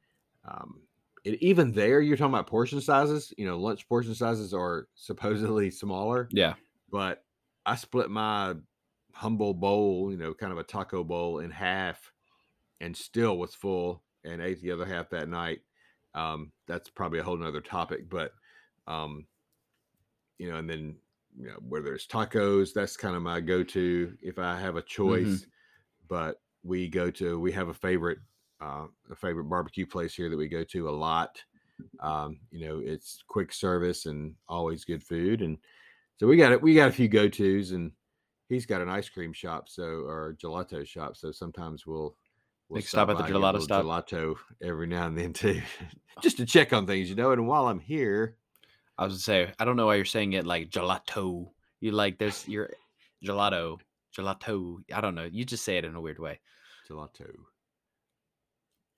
um, 0.46 0.80
it, 1.24 1.42
even 1.42 1.72
there, 1.72 2.00
you're 2.00 2.16
talking 2.16 2.34
about 2.34 2.46
portion 2.46 2.80
sizes. 2.80 3.32
You 3.38 3.46
know, 3.46 3.58
lunch 3.58 3.88
portion 3.88 4.14
sizes 4.14 4.52
are 4.54 4.86
supposedly 4.94 5.70
smaller 5.70 6.28
Yeah. 6.32 6.54
but 6.90 7.24
I 7.66 7.76
split 7.76 8.10
my 8.10 8.54
humble 9.14 9.54
bowl, 9.54 10.10
you 10.10 10.16
know, 10.16 10.34
kind 10.34 10.52
of 10.52 10.58
a 10.58 10.64
taco 10.64 11.04
bowl 11.04 11.38
in 11.38 11.50
half 11.50 12.12
and 12.80 12.96
still 12.96 13.38
was 13.38 13.54
full 13.54 14.02
and 14.24 14.42
ate 14.42 14.60
the 14.60 14.72
other 14.72 14.84
half 14.84 15.10
that 15.10 15.28
night. 15.28 15.60
Um, 16.14 16.52
that's 16.66 16.90
probably 16.90 17.18
a 17.18 17.22
whole 17.22 17.36
nother 17.36 17.60
topic, 17.60 18.08
but 18.08 18.32
um, 18.86 19.26
you 20.38 20.50
know, 20.50 20.56
and 20.56 20.68
then 20.68 20.96
you 21.36 21.48
know, 21.48 21.56
where 21.68 21.82
there's 21.82 22.06
tacos, 22.06 22.72
that's 22.72 22.96
kind 22.96 23.16
of 23.16 23.22
my 23.22 23.40
go-to 23.40 24.16
if 24.22 24.38
I 24.38 24.58
have 24.58 24.76
a 24.76 24.82
choice. 24.82 25.46
But 26.08 26.40
we 26.62 26.88
go 26.88 27.10
to 27.12 27.38
we 27.40 27.52
have 27.52 27.68
a 27.68 27.74
favorite 27.74 28.18
uh 28.60 28.86
a 29.10 29.16
favorite 29.16 29.44
barbecue 29.44 29.86
place 29.86 30.14
here 30.14 30.30
that 30.30 30.36
we 30.36 30.48
go 30.48 30.64
to 30.64 30.88
a 30.88 30.90
lot. 30.90 31.42
Um, 32.00 32.40
you 32.50 32.66
know, 32.66 32.80
it's 32.84 33.22
quick 33.26 33.52
service 33.52 34.06
and 34.06 34.34
always 34.48 34.84
good 34.84 35.02
food. 35.02 35.42
And 35.42 35.58
so 36.18 36.26
we 36.28 36.36
got 36.36 36.52
it, 36.52 36.62
we 36.62 36.74
got 36.74 36.88
a 36.88 36.92
few 36.92 37.08
go-tos 37.08 37.72
and 37.72 37.92
he's 38.48 38.66
got 38.66 38.80
an 38.82 38.88
ice 38.88 39.08
cream 39.08 39.32
shop, 39.32 39.68
so 39.68 39.82
or 39.84 40.34
gelato 40.40 40.86
shop. 40.86 41.16
So 41.16 41.30
sometimes 41.32 41.86
we'll 41.86 42.16
we'll 42.68 42.78
Like, 42.78 42.86
stop 42.86 43.08
at 43.10 43.16
the 43.16 43.22
by 43.22 43.26
and 43.28 43.36
a 43.36 43.38
gelato 43.38 43.62
stop? 43.62 43.84
gelato 43.84 44.36
every 44.62 44.86
now 44.86 45.06
and 45.06 45.16
then 45.18 45.32
too. 45.32 45.60
Just 46.22 46.36
to 46.38 46.46
check 46.46 46.72
on 46.72 46.86
things, 46.86 47.08
you 47.10 47.16
know. 47.16 47.32
And 47.32 47.46
while 47.46 47.66
I'm 47.66 47.80
here, 47.80 48.36
I 48.96 49.04
was 49.04 49.14
gonna 49.14 49.20
say, 49.20 49.52
I 49.58 49.64
don't 49.64 49.76
know 49.76 49.86
why 49.86 49.96
you're 49.96 50.04
saying 50.04 50.32
it 50.34 50.46
like 50.46 50.70
gelato. 50.70 51.50
You 51.80 51.90
like 51.92 52.18
there's 52.18 52.46
your 52.48 52.70
gelato, 53.24 53.80
gelato. 54.16 54.78
I 54.92 55.00
don't 55.00 55.14
know. 55.14 55.28
You 55.30 55.44
just 55.44 55.64
say 55.64 55.76
it 55.78 55.84
in 55.84 55.94
a 55.94 56.00
weird 56.00 56.18
way. 56.18 56.40
gelato. 56.88 57.30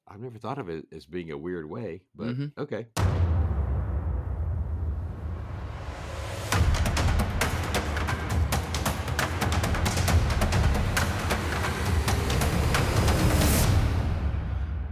I've 0.09 0.21
never 0.21 0.39
thought 0.39 0.59
of 0.59 0.69
it 0.69 0.87
as 0.93 1.05
being 1.07 1.31
a 1.33 1.39
weird 1.39 1.69
way, 1.69 2.03
but 2.15 2.37
Mhm. 2.37 2.53
okay. 2.59 2.87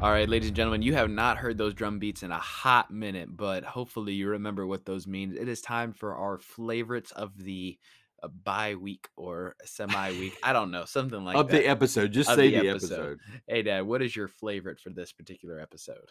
All 0.04 0.10
right, 0.10 0.28
ladies 0.28 0.48
and 0.48 0.56
gentlemen, 0.56 0.82
you 0.82 0.92
have 0.92 1.08
not 1.08 1.38
heard 1.38 1.56
those 1.56 1.72
drum 1.72 1.98
beats 1.98 2.22
in 2.22 2.30
a 2.30 2.36
hot 2.38 2.90
minute, 2.90 3.34
but 3.34 3.64
hopefully 3.64 4.12
you 4.12 4.28
remember 4.28 4.66
what 4.66 4.84
those 4.84 5.06
mean. 5.06 5.34
It 5.34 5.48
is 5.48 5.62
time 5.62 5.94
for 5.94 6.14
our 6.14 6.36
favorites 6.36 7.10
of 7.12 7.32
the 7.42 7.78
uh, 8.22 8.28
bye 8.28 8.74
week 8.74 9.08
or 9.16 9.56
semi 9.64 10.10
week. 10.10 10.36
I 10.42 10.52
don't 10.52 10.70
know, 10.70 10.84
something 10.84 11.24
like 11.24 11.36
of 11.38 11.48
that. 11.48 11.56
the 11.56 11.66
episode, 11.66 12.12
just 12.12 12.28
Of 12.28 12.36
say 12.36 12.50
the 12.50 12.60
the 12.60 12.68
episode. 12.68 12.92
episode. 12.92 13.18
hey, 13.48 13.62
Dad, 13.62 13.86
what 13.86 14.02
is 14.02 14.14
your 14.14 14.28
favorite 14.28 14.78
for 14.78 14.90
this 14.90 15.10
particular 15.10 15.58
episode? 15.58 16.10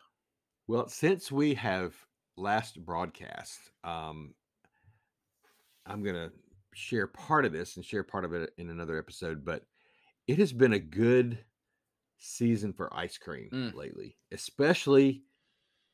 Well, 0.67 0.88
since 0.88 1.32
we 1.32 1.53
have 1.53 1.93
last 2.36 2.84
broadcast, 2.84 3.60
um, 3.84 4.34
I'm 5.86 6.03
gonna 6.03 6.32
share 6.73 7.06
part 7.06 7.45
of 7.45 7.53
this 7.53 7.75
and 7.75 7.86
share 7.86 8.03
part 8.03 8.25
of 8.25 8.34
it 8.34 8.53
in 8.58 8.71
another 8.71 8.97
episode. 8.97 9.45
But 9.45 9.65
it 10.25 10.39
has 10.39 10.51
been 10.51 10.73
a 10.73 10.79
good 10.79 11.38
season 12.23 12.73
for 12.73 12.93
ice 12.95 13.17
cream 13.17 13.49
Mm. 13.51 13.73
lately, 13.75 14.17
especially 14.31 15.25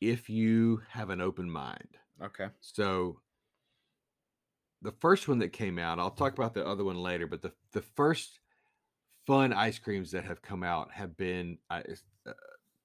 if 0.02 0.30
you 0.30 0.78
have 0.90 1.10
an 1.10 1.22
open 1.22 1.50
mind. 1.50 1.98
Okay. 2.22 2.50
So 2.62 3.22
the 4.82 4.92
first 4.92 5.28
one 5.28 5.40
that 5.40 5.50
came 5.50 5.78
out, 5.78 6.00
I'll 6.00 6.12
talk 6.12 6.34
about 6.34 6.54
the 6.54 6.66
other 6.66 6.84
one 6.84 6.98
later, 6.98 7.28
but 7.28 7.42
the 7.42 7.54
the 7.72 7.82
first 7.82 8.40
fun 9.28 9.54
ice 9.54 9.80
creams 9.80 10.12
that 10.12 10.26
have 10.26 10.42
come 10.42 10.64
out 10.64 10.92
have 10.92 11.18
been 11.18 11.60
uh, 11.70 11.84
uh, 12.26 12.34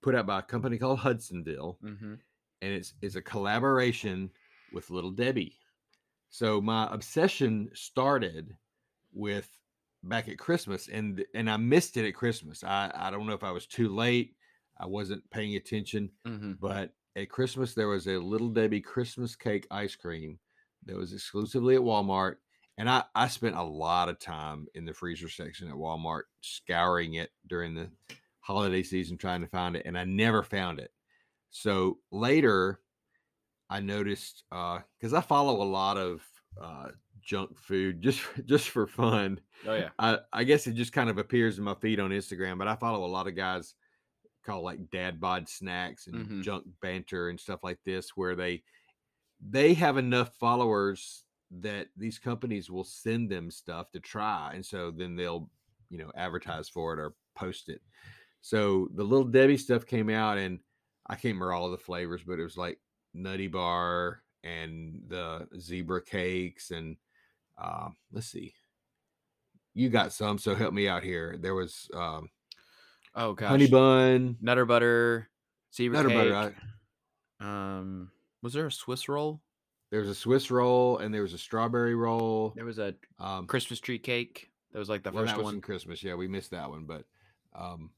put 0.03 0.15
out 0.15 0.27
by 0.27 0.41
a 0.41 0.43
company 0.43 0.79
called 0.79 1.01
Hudsonville, 1.01 1.81
Mm-hmm. 1.83 2.15
and 2.63 2.73
it's 2.75 2.95
it's 3.03 3.17
a 3.17 3.23
collaboration 3.23 4.33
with 4.73 4.91
Little 4.91 5.13
Debbie. 5.13 5.59
So 6.31 6.61
my 6.61 6.93
obsession 6.93 7.71
started 7.75 8.57
with 9.13 9.51
back 10.09 10.29
at 10.29 10.39
Christmas, 10.39 10.89
and 10.89 11.25
and 11.35 11.51
I 11.51 11.57
missed 11.57 11.97
it 11.97 12.07
at 12.07 12.15
Christmas. 12.15 12.63
I 12.65 12.91
I 12.95 13.11
don't 13.11 13.27
know 13.27 13.35
if 13.35 13.45
I 13.45 13.51
was 13.53 13.67
too 13.67 13.89
late, 13.89 14.37
I 14.79 14.87
wasn't 14.87 15.29
paying 15.31 15.57
attention, 15.57 16.11
Mm-hmm. 16.27 16.53
but 16.61 16.93
at 17.17 17.31
Christmas 17.31 17.75
there 17.75 17.89
was 17.89 18.07
a 18.09 18.19
Little 18.19 18.49
Debbie 18.51 18.81
Christmas 18.81 19.37
cake 19.37 19.67
ice 19.71 19.95
cream 19.97 20.39
that 20.85 20.97
was 20.97 21.13
exclusively 21.13 21.75
at 21.77 21.81
Walmart, 21.83 22.37
and 22.79 22.89
I 22.91 23.05
I 23.15 23.29
spent 23.29 23.57
a 23.57 23.63
lot 23.63 24.09
of 24.09 24.19
time 24.19 24.67
in 24.75 24.85
the 24.85 24.95
freezer 24.95 25.29
section 25.29 25.69
at 25.69 25.75
Walmart 25.75 26.23
scouring 26.43 27.15
it 27.15 27.31
during 27.47 27.75
the 27.75 27.91
holiday 28.41 28.83
season 28.83 29.17
trying 29.17 29.41
to 29.41 29.49
find 29.49 29.77
it, 29.77 29.87
and 29.87 29.97
I 29.99 30.05
never 30.05 30.43
found 30.43 30.79
it. 30.81 30.91
So 31.51 32.01
later, 32.11 32.81
I 33.71 33.81
noticed 33.81 34.45
because 34.51 35.15
I 35.15 35.21
follow 35.21 35.63
a 35.63 35.65
lot 35.65 35.97
of 35.97 36.23
uh, 36.61 36.91
junk 37.21 37.59
food 37.59 38.03
just 38.03 38.23
just 38.45 38.71
for 38.71 38.87
fun. 38.87 39.41
Oh 39.67 39.75
yeah. 39.75 39.91
I, 39.99 40.21
I 40.33 40.45
guess 40.45 40.67
it 40.67 40.75
just 40.75 40.93
kind 40.93 41.11
of 41.11 41.19
appears 41.19 41.59
in 41.59 41.65
my 41.65 41.75
feed 41.75 42.01
on 42.01 42.11
Instagram, 42.11 42.59
but 42.59 42.69
I 42.69 42.77
follow 42.77 43.05
a 43.05 43.09
lot 43.09 43.29
of 43.29 43.37
guys 43.37 43.75
called 44.45 44.65
like 44.65 44.91
dad 44.91 45.21
bod 45.21 45.49
snacks 45.49 46.07
and 46.07 46.29
Mhm. 46.29 46.43
junk 46.43 46.67
banter 46.83 47.31
and 47.31 47.41
stuff 47.41 47.65
like 47.65 47.81
this 47.85 48.11
where 48.17 48.37
they 48.37 48.65
they 49.41 49.75
have 49.75 49.97
enough 49.97 50.37
followers 50.37 51.25
that 51.51 51.89
these 51.97 52.19
companies 52.19 52.71
will 52.71 52.85
send 52.85 53.31
them 53.31 53.51
stuff 53.51 53.91
to 53.93 54.01
try 54.01 54.53
and 54.55 54.65
so 54.65 54.91
then 54.91 55.17
they'll 55.17 55.51
you 55.91 55.99
know 55.99 56.11
advertise 56.17 56.69
for 56.69 56.93
it 56.95 56.99
or 57.01 57.15
post 57.35 57.69
it 57.69 57.83
so 58.43 58.89
the 58.95 59.05
little 59.05 59.27
debbie 59.27 59.57
stuff 59.59 59.87
came 59.87 60.11
out 60.11 60.39
and 60.39 60.61
i 61.07 61.15
can't 61.15 61.35
remember 61.35 61.53
all 61.53 61.67
of 61.67 61.73
the 61.73 61.79
flavors 61.79 62.25
but 62.25 62.41
it 62.41 62.45
was 62.45 62.57
like 62.59 62.81
nutty 63.15 63.49
bar 63.49 64.24
and 64.45 65.01
the 65.09 65.49
zebra 65.59 66.01
cakes 66.05 66.71
and 66.71 66.97
uh, 67.61 67.89
let's 68.13 68.27
see 68.29 68.55
you 69.77 69.89
got 69.89 70.13
some, 70.13 70.39
so 70.39 70.55
help 70.55 70.73
me 70.73 70.87
out 70.87 71.03
here. 71.03 71.37
There 71.37 71.55
was 71.57 71.91
um, 71.93 72.29
Oh 73.17 73.33
gosh. 73.33 73.49
honey 73.49 73.67
bun, 73.67 74.37
Nutter 74.41 74.65
butter, 74.67 75.29
zebra 75.75 75.97
nutter 75.97 76.09
cake. 76.11 76.33
butter. 76.33 76.55
I, 77.41 77.45
Um, 77.45 78.11
was 78.41 78.53
there 78.53 78.67
a 78.69 78.73
Swiss 78.73 79.09
roll? 79.09 79.43
there 79.91 79.99
was 80.01 80.09
a 80.09 80.15
Swiss 80.15 80.51
roll, 80.51 80.99
and 80.99 81.13
there 81.13 81.23
was 81.23 81.33
a 81.35 81.39
strawberry 81.39 81.97
roll. 81.97 82.53
There 82.55 82.65
was 82.65 82.79
a 82.79 82.95
Um, 83.19 83.47
Christmas 83.49 83.81
tree 83.81 83.99
cake. 83.99 84.51
That 84.73 84.79
was 84.79 84.89
like 84.89 85.03
the 85.03 85.11
well, 85.11 85.27
first 85.27 85.43
one. 85.43 85.61
Christmas. 85.61 86.05
Yeah, 86.05 86.15
we 86.15 86.29
missed 86.29 86.53
that 86.53 86.71
one, 86.71 86.85
but 86.85 87.05
um, 87.53 87.91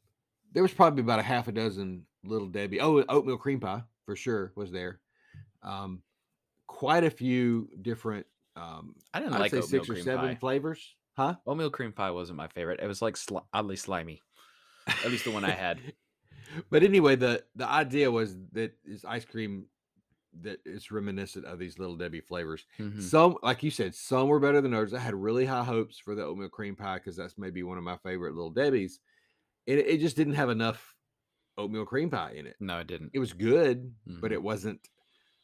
there 0.52 0.62
was 0.62 0.72
probably 0.72 1.02
about 1.02 1.18
a 1.18 1.22
half 1.22 1.46
a 1.48 1.52
dozen 1.52 2.06
little 2.24 2.48
Debbie. 2.48 2.80
Oh, 2.80 3.02
oatmeal 3.08 3.36
cream 3.36 3.60
pie 3.60 3.82
for 4.06 4.16
sure 4.16 4.52
was 4.56 4.70
there. 4.72 5.00
Um, 5.62 6.02
quite 6.66 7.04
a 7.04 7.10
few 7.10 7.68
different. 7.82 8.26
Um, 8.56 8.94
I 9.12 9.20
didn't 9.20 9.34
I'd 9.34 9.40
like 9.40 9.50
say 9.50 9.60
six 9.60 9.88
or 9.90 9.96
seven 9.96 10.30
pie. 10.30 10.34
flavors, 10.36 10.96
huh? 11.16 11.34
Oatmeal 11.46 11.70
cream 11.70 11.92
pie 11.92 12.10
wasn't 12.10 12.36
my 12.38 12.48
favorite. 12.48 12.80
It 12.82 12.86
was 12.86 13.02
like 13.02 13.14
sli- 13.14 13.44
oddly 13.52 13.76
slimy. 13.76 14.22
At 14.86 15.10
least 15.10 15.24
the 15.24 15.30
one 15.30 15.44
I 15.44 15.50
had. 15.50 15.78
but 16.70 16.82
anyway, 16.82 17.16
the 17.16 17.44
the 17.54 17.68
idea 17.68 18.10
was 18.10 18.36
that 18.52 18.72
is 18.84 19.04
ice 19.04 19.24
cream 19.24 19.66
that 20.42 20.60
is 20.66 20.90
reminiscent 20.90 21.44
of 21.46 21.58
these 21.58 21.78
little 21.78 21.96
Debbie 21.96 22.20
flavors. 22.20 22.66
Mhm. 22.78 23.00
Some, 23.02 23.36
like 23.42 23.62
you 23.62 23.70
said, 23.70 23.94
some 23.94 24.28
were 24.28 24.38
better 24.40 24.60
than 24.60 24.74
others. 24.74 24.92
I 24.92 24.98
had 24.98 25.14
really 25.14 25.46
high 25.46 25.64
hopes 25.64 25.98
for 25.98 26.14
the 26.14 26.24
oatmeal 26.24 26.50
cream 26.50 26.76
pie 26.76 26.96
because 26.96 27.16
that's 27.16 27.38
maybe 27.38 27.62
one 27.62 27.78
of 27.78 27.84
my 27.84 27.96
favorite 27.98 28.34
little 28.34 28.50
Debbie's. 28.50 29.00
And 29.66 29.78
it, 29.78 29.86
it 29.86 29.98
just 30.00 30.14
didn't 30.16 30.34
have 30.34 30.50
enough 30.50 30.94
oatmeal 31.58 31.86
cream 31.86 32.10
pie 32.10 32.32
in 32.36 32.46
it. 32.46 32.56
No, 32.60 32.78
it 32.80 32.86
didn't. 32.86 33.12
It 33.14 33.18
was 33.18 33.32
good, 33.32 33.94
but 34.06 34.30
Mhm. 34.30 34.34
it 34.34 34.42
wasn't. 34.42 34.80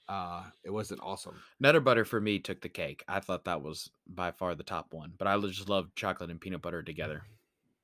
Uh, 0.09 0.43
it 0.65 0.71
wasn't 0.71 1.01
awesome. 1.03 1.37
Nutter 1.61 1.81
butter 1.81 2.05
for 2.05 2.21
me 2.21 2.38
took 2.38 2.61
the 2.61 2.69
cake. 2.69 3.05
I 3.09 3.21
thought 3.21 3.45
that 3.45 3.62
was 3.62 3.91
by 4.07 4.31
far 4.33 4.55
the 4.55 4.62
top 4.65 4.93
one, 4.93 5.12
but 5.17 5.27
I 5.29 5.38
just 5.41 5.69
love 5.69 5.95
chocolate 5.95 6.31
and 6.31 6.41
peanut 6.41 6.61
butter 6.62 6.83
together. 6.83 7.23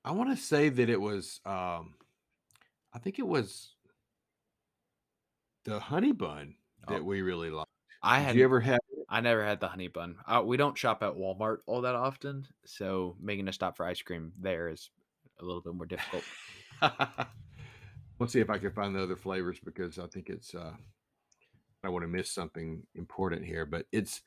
I 0.04 0.12
want 0.12 0.30
to 0.30 0.36
say 0.36 0.68
that 0.68 0.90
it 0.90 1.00
was. 1.00 1.40
Um, 1.46 1.94
I 2.92 2.98
think 2.98 3.18
it 3.18 3.26
was 3.26 3.74
the 5.64 5.78
honey 5.78 6.12
bun 6.12 6.54
that 6.88 7.00
Oh. 7.00 7.04
we 7.04 7.22
really 7.22 7.50
liked. 7.50 7.68
I 8.02 8.18
Did 8.18 8.24
had 8.26 8.36
you 8.36 8.44
ever 8.44 8.60
have? 8.60 8.78
I 9.08 9.20
never 9.20 9.44
had 9.44 9.60
the 9.60 9.68
honey 9.68 9.88
bun. 9.88 10.16
Uh, 10.26 10.42
we 10.44 10.56
don't 10.56 10.76
shop 10.78 11.02
at 11.02 11.14
Walmart 11.14 11.58
all 11.66 11.80
that 11.82 11.94
often, 11.94 12.46
so 12.64 13.16
making 13.20 13.48
a 13.48 13.52
stop 13.52 13.76
for 13.76 13.86
ice 13.86 14.02
cream 14.02 14.32
there 14.38 14.68
is 14.68 14.90
a 15.40 15.44
little 15.44 15.60
bit 15.62 15.74
more 15.74 15.86
difficult. 15.86 16.24
Let's 18.18 18.32
see 18.32 18.40
if 18.40 18.50
I 18.50 18.58
can 18.58 18.72
find 18.72 18.94
the 18.94 19.02
other 19.02 19.16
flavors 19.16 19.58
because 19.64 19.98
I 19.98 20.06
think 20.08 20.28
it's. 20.28 20.54
uh 20.54 20.72
I 21.88 21.90
want 21.90 22.02
to 22.02 22.08
miss 22.08 22.30
something 22.30 22.86
important 22.94 23.46
here, 23.46 23.64
but 23.64 23.86
it's. 23.90 24.20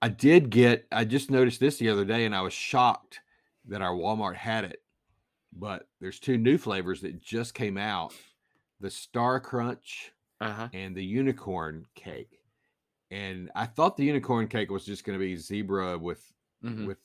I 0.00 0.08
did 0.08 0.50
get. 0.50 0.86
I 0.92 1.04
just 1.04 1.30
noticed 1.30 1.58
this 1.60 1.78
the 1.78 1.88
other 1.88 2.04
day, 2.04 2.24
and 2.24 2.34
I 2.34 2.42
was 2.42 2.52
shocked 2.52 3.20
that 3.66 3.82
our 3.82 3.92
Walmart 3.94 4.36
had 4.36 4.64
it. 4.64 4.82
But 5.52 5.88
there's 6.00 6.20
two 6.20 6.38
new 6.38 6.58
flavors 6.58 7.00
that 7.00 7.20
just 7.20 7.54
came 7.54 7.76
out: 7.76 8.14
the 8.80 8.90
Star 8.90 9.40
Crunch 9.40 10.12
Uh 10.40 10.52
huh. 10.52 10.68
and 10.72 10.96
the 10.96 11.04
Unicorn 11.04 11.86
Cake. 11.96 12.38
And 13.10 13.50
I 13.54 13.66
thought 13.66 13.96
the 13.96 14.04
Unicorn 14.04 14.48
Cake 14.48 14.70
was 14.70 14.86
just 14.86 15.04
going 15.04 15.18
to 15.18 15.24
be 15.24 15.36
zebra 15.36 15.98
with 15.98 16.32
hmm 16.62 16.86
with 16.86 17.00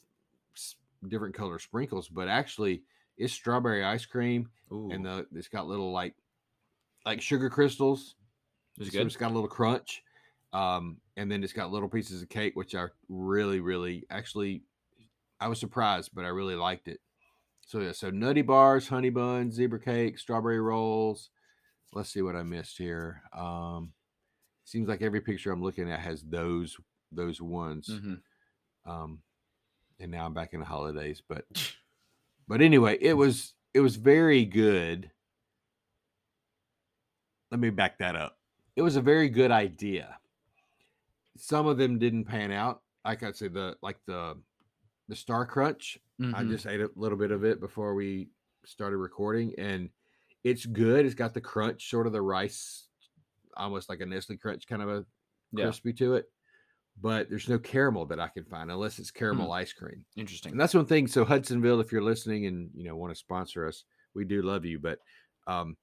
different 1.08 1.36
color 1.36 1.60
sprinkles, 1.60 2.08
but 2.08 2.28
actually 2.28 2.84
it's 3.18 3.34
strawberry 3.34 3.84
ice 3.84 4.06
cream 4.06 4.50
Ooh, 4.72 4.92
and 4.92 5.06
the 5.06 5.28
it's 5.34 5.48
got 5.48 5.68
little 5.68 5.92
like 5.92 6.16
like 7.06 7.22
sugar 7.22 7.50
crystals. 7.50 8.17
Is 8.80 8.88
it 8.90 8.92
So 8.92 9.00
good? 9.00 9.08
it's 9.08 9.16
got 9.18 9.32
a 9.32 9.34
little 9.34 9.50
crunch. 9.50 10.04
Um, 10.54 11.02
and 11.18 11.32
then 11.32 11.44
it's 11.44 11.54
got 11.54 11.72
little 11.72 11.90
pieces 11.90 12.22
of 12.22 12.30
cake, 12.30 12.56
which 12.56 12.74
I 12.76 12.88
really, 13.10 13.60
really 13.60 14.06
actually 14.10 14.64
I 15.40 15.48
was 15.48 15.60
surprised, 15.60 16.12
but 16.14 16.26
I 16.26 16.30
really 16.30 16.56
liked 16.56 16.88
it. 16.88 17.00
So 17.62 17.80
yeah, 17.82 17.92
so 17.92 18.10
nutty 18.10 18.42
bars, 18.44 18.88
honey 18.88 19.10
buns, 19.10 19.56
zebra 19.56 19.80
cake, 19.82 20.20
strawberry 20.20 20.60
rolls. 20.62 21.30
Let's 21.94 22.10
see 22.10 22.22
what 22.22 22.36
I 22.36 22.44
missed 22.44 22.78
here. 22.78 23.24
Um, 23.34 23.94
seems 24.66 24.88
like 24.90 25.02
every 25.02 25.22
picture 25.22 25.52
I'm 25.52 25.64
looking 25.64 25.92
at 25.92 26.00
has 26.00 26.24
those 26.24 26.78
those 27.12 27.42
ones. 27.42 27.88
hmm 27.88 28.16
Um, 28.86 29.24
and 30.00 30.12
now 30.12 30.26
I'm 30.26 30.34
back 30.34 30.54
in 30.54 30.60
the 30.60 30.66
holidays, 30.66 31.22
but 31.28 31.46
but 32.48 32.62
anyway, 32.62 32.98
it 33.02 33.14
was 33.14 33.56
it 33.74 33.82
was 33.82 33.96
very 33.96 34.46
good. 34.46 35.12
Let 37.52 37.60
me 37.60 37.70
back 37.70 38.00
that 38.00 38.16
up. 38.16 38.37
It 38.78 38.84
was 38.84 38.96
a 38.96 39.02
very 39.02 39.28
good 39.28 39.50
idea. 39.50 40.20
Some 41.36 41.66
of 41.66 41.78
them 41.80 41.98
didn't 41.98 42.26
pan 42.26 42.52
out. 42.52 42.84
Like 43.04 43.24
I 43.24 43.32
said, 43.32 43.54
the 43.54 43.76
like 43.82 43.98
the 44.06 44.38
the 45.08 45.16
Star 45.16 45.46
Crunch. 45.48 45.98
I 46.22 46.44
Mhm. 46.44 46.50
just 46.50 46.68
ate 46.68 46.82
a 46.82 46.92
little 46.96 47.18
bit 47.18 47.32
of 47.32 47.44
it 47.44 47.60
before 47.60 47.96
we 47.96 48.30
started 48.66 48.98
recording, 48.98 49.54
and 49.58 49.90
it's 50.44 50.66
good. 50.66 51.06
It's 51.06 51.16
got 51.16 51.34
the 51.34 51.42
crunch, 51.42 51.90
sort 51.90 52.06
of 52.06 52.14
the 52.14 52.22
rice, 52.22 52.88
almost 53.56 53.90
like 53.90 54.02
a 54.02 54.06
Nestle 54.06 54.38
Crunch 54.38 54.68
kind 54.68 54.82
of 54.84 54.90
a 54.90 55.06
Yeah, 55.52 55.66
crispy 55.66 55.94
to 55.94 56.16
it. 56.16 56.32
But 57.00 57.30
there's 57.30 57.50
no 57.50 57.58
caramel 57.60 58.06
that 58.08 58.20
I 58.20 58.28
can 58.28 58.46
find 58.46 58.72
unless 58.72 59.00
it's 59.00 59.12
caramel 59.12 59.52
ice 59.52 59.74
cream. 59.74 60.06
interesting. 60.16 60.52
And 60.52 60.62
that's 60.62 60.74
one 60.76 60.86
thing. 60.86 61.08
So 61.08 61.26
Hudsonville, 61.26 61.80
if 61.80 61.92
you're 61.92 62.04
listening 62.04 62.46
and 62.46 62.70
you 62.76 62.84
know 62.84 62.96
want 62.96 63.12
to 63.12 63.16
sponsor 63.20 63.68
us, 63.68 63.86
we 64.14 64.24
do 64.26 64.44
love 64.44 64.66
you. 64.66 64.78
But 64.80 65.00
um, 65.48 65.78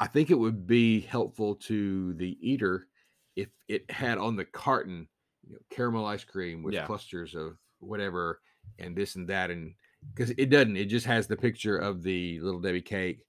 I 0.00 0.06
think 0.06 0.30
it 0.30 0.38
would 0.38 0.66
be 0.66 1.00
helpful 1.00 1.54
to 1.56 2.14
the 2.14 2.36
eater 2.40 2.88
if 3.36 3.48
it 3.68 3.90
had 3.90 4.18
on 4.18 4.36
the 4.36 4.44
carton, 4.44 5.08
you 5.46 5.54
know, 5.54 5.58
caramel 5.70 6.06
ice 6.06 6.24
cream 6.24 6.62
with 6.62 6.74
Yeah. 6.74 6.82
clusters 6.82 7.34
of 7.34 7.58
whatever 7.78 8.40
and 8.78 8.96
this 8.96 9.16
and 9.16 9.28
that, 9.28 9.50
and 9.50 9.74
because 10.14 10.30
it 10.36 10.50
doesn't, 10.50 10.76
it 10.76 10.86
just 10.86 11.06
has 11.06 11.26
the 11.26 11.36
picture 11.36 11.76
of 11.78 12.02
the 12.02 12.40
little 12.40 12.60
Debbie 12.60 12.82
cake, 12.82 13.24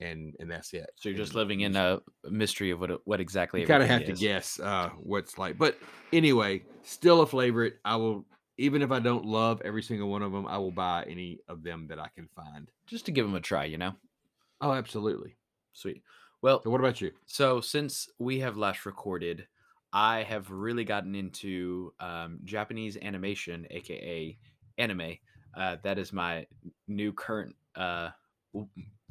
and 0.00 0.34
and 0.40 0.50
that's 0.50 0.72
it. 0.74 0.90
So 0.96 1.08
you're 1.08 1.18
just 1.18 1.34
And 1.34 1.36
living 1.36 1.60
in 1.60 1.76
a 1.76 2.00
mystery 2.24 2.70
of 2.70 2.80
what 2.80 3.06
what 3.06 3.20
exactly 3.20 3.60
you 3.60 3.64
kind 3.64 3.82
of 3.82 3.88
have 3.88 4.04
everything 4.04 4.06
to 4.06 4.12
guess 4.12 4.60
uh, 4.60 4.90
what's 4.98 5.38
like. 5.38 5.58
But 5.58 5.78
anyway, 6.12 6.64
still 6.82 7.22
a 7.22 7.26
favorite. 7.26 7.78
I 7.84 7.96
will, 7.96 8.26
even 8.58 8.82
if 8.82 8.90
I 8.90 9.00
don't 9.00 9.24
love 9.24 9.62
every 9.64 9.82
single 9.82 10.10
one 10.10 10.22
of 10.22 10.32
them, 10.32 10.46
I 10.46 10.58
will 10.58 10.72
buy 10.72 11.04
any 11.08 11.40
of 11.48 11.62
them 11.62 11.86
that 11.88 11.98
I 11.98 12.08
can 12.14 12.28
find. 12.28 12.70
just 12.86 13.06
to 13.06 13.12
give 13.12 13.26
them 13.26 13.34
a 13.34 13.40
try. 13.40 13.64
You 13.64 13.78
know, 13.78 13.96
Oh, 14.60 14.72
absolutely. 14.72 15.36
Sweet. 15.76 16.02
Well, 16.42 16.62
So, 16.64 16.70
what 16.70 16.80
about 16.80 17.00
you? 17.00 17.12
So 17.26 17.60
since 17.60 18.08
we 18.18 18.40
have 18.40 18.56
last 18.56 18.86
recorded, 18.86 19.48
I 19.92 20.22
have 20.22 20.50
really 20.50 20.84
gotten 20.84 21.14
into 21.14 21.94
um, 22.00 22.40
Japanese 22.44 22.96
animation, 22.96 23.66
aka 23.70 24.38
anime. 24.78 25.18
Uh, 25.54 25.76
that 25.82 25.98
is 25.98 26.12
my 26.12 26.46
new 26.86 27.12
current 27.12 27.56
uh, 27.74 28.10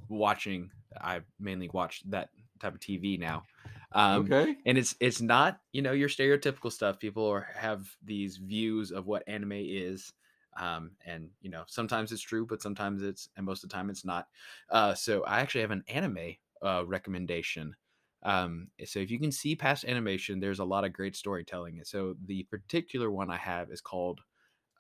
watching. 0.07 0.71
I 0.99 1.21
mainly 1.39 1.69
watch 1.69 2.03
that 2.09 2.29
type 2.59 2.73
of 2.73 2.79
TV 2.79 3.17
now. 3.17 3.45
Um, 3.91 4.21
okay. 4.21 4.57
and 4.65 4.77
it's 4.77 4.95
it's 4.99 5.21
not 5.21 5.61
you 5.71 5.81
know 5.81 5.91
your 5.93 6.09
stereotypical 6.09 6.71
stuff 6.71 6.99
people 6.99 7.25
are, 7.27 7.41
have 7.55 7.95
these 8.03 8.37
views 8.37 8.91
of 8.91 9.05
what 9.07 9.23
anime 9.27 9.53
is 9.53 10.13
um, 10.57 10.91
and 11.05 11.29
you 11.41 11.49
know 11.49 11.63
sometimes 11.67 12.11
it's 12.11 12.21
true 12.21 12.45
but 12.45 12.61
sometimes 12.61 13.03
it's 13.03 13.29
and 13.37 13.45
most 13.45 13.63
of 13.63 13.69
the 13.69 13.73
time 13.73 13.89
it's 13.89 14.03
not 14.03 14.27
uh, 14.69 14.93
so 14.93 15.23
i 15.23 15.39
actually 15.39 15.61
have 15.61 15.71
an 15.71 15.83
anime 15.87 16.35
uh, 16.65 16.83
recommendation 16.85 17.75
um, 18.23 18.69
so 18.85 18.99
if 18.99 19.11
you 19.11 19.19
can 19.19 19.31
see 19.31 19.55
past 19.55 19.85
animation 19.85 20.39
there's 20.39 20.59
a 20.59 20.65
lot 20.65 20.83
of 20.83 20.93
great 20.93 21.15
storytelling 21.15 21.79
so 21.83 22.15
the 22.25 22.43
particular 22.43 23.11
one 23.11 23.29
i 23.29 23.37
have 23.37 23.71
is 23.71 23.81
called 23.81 24.21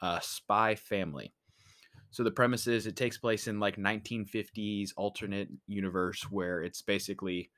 uh, 0.01 0.19
spy 0.19 0.75
family 0.75 1.33
so 2.15 2.23
the 2.23 2.31
premise 2.31 2.65
is 2.65 2.87
it 2.87 2.95
takes 2.95 3.17
place 3.17 3.47
in 3.47 3.59
like 3.59 3.75
1950s 3.75 4.91
alternate 4.95 5.49
universe 5.67 6.23
where 6.31 6.63
it's 6.63 6.81
basically 6.81 7.51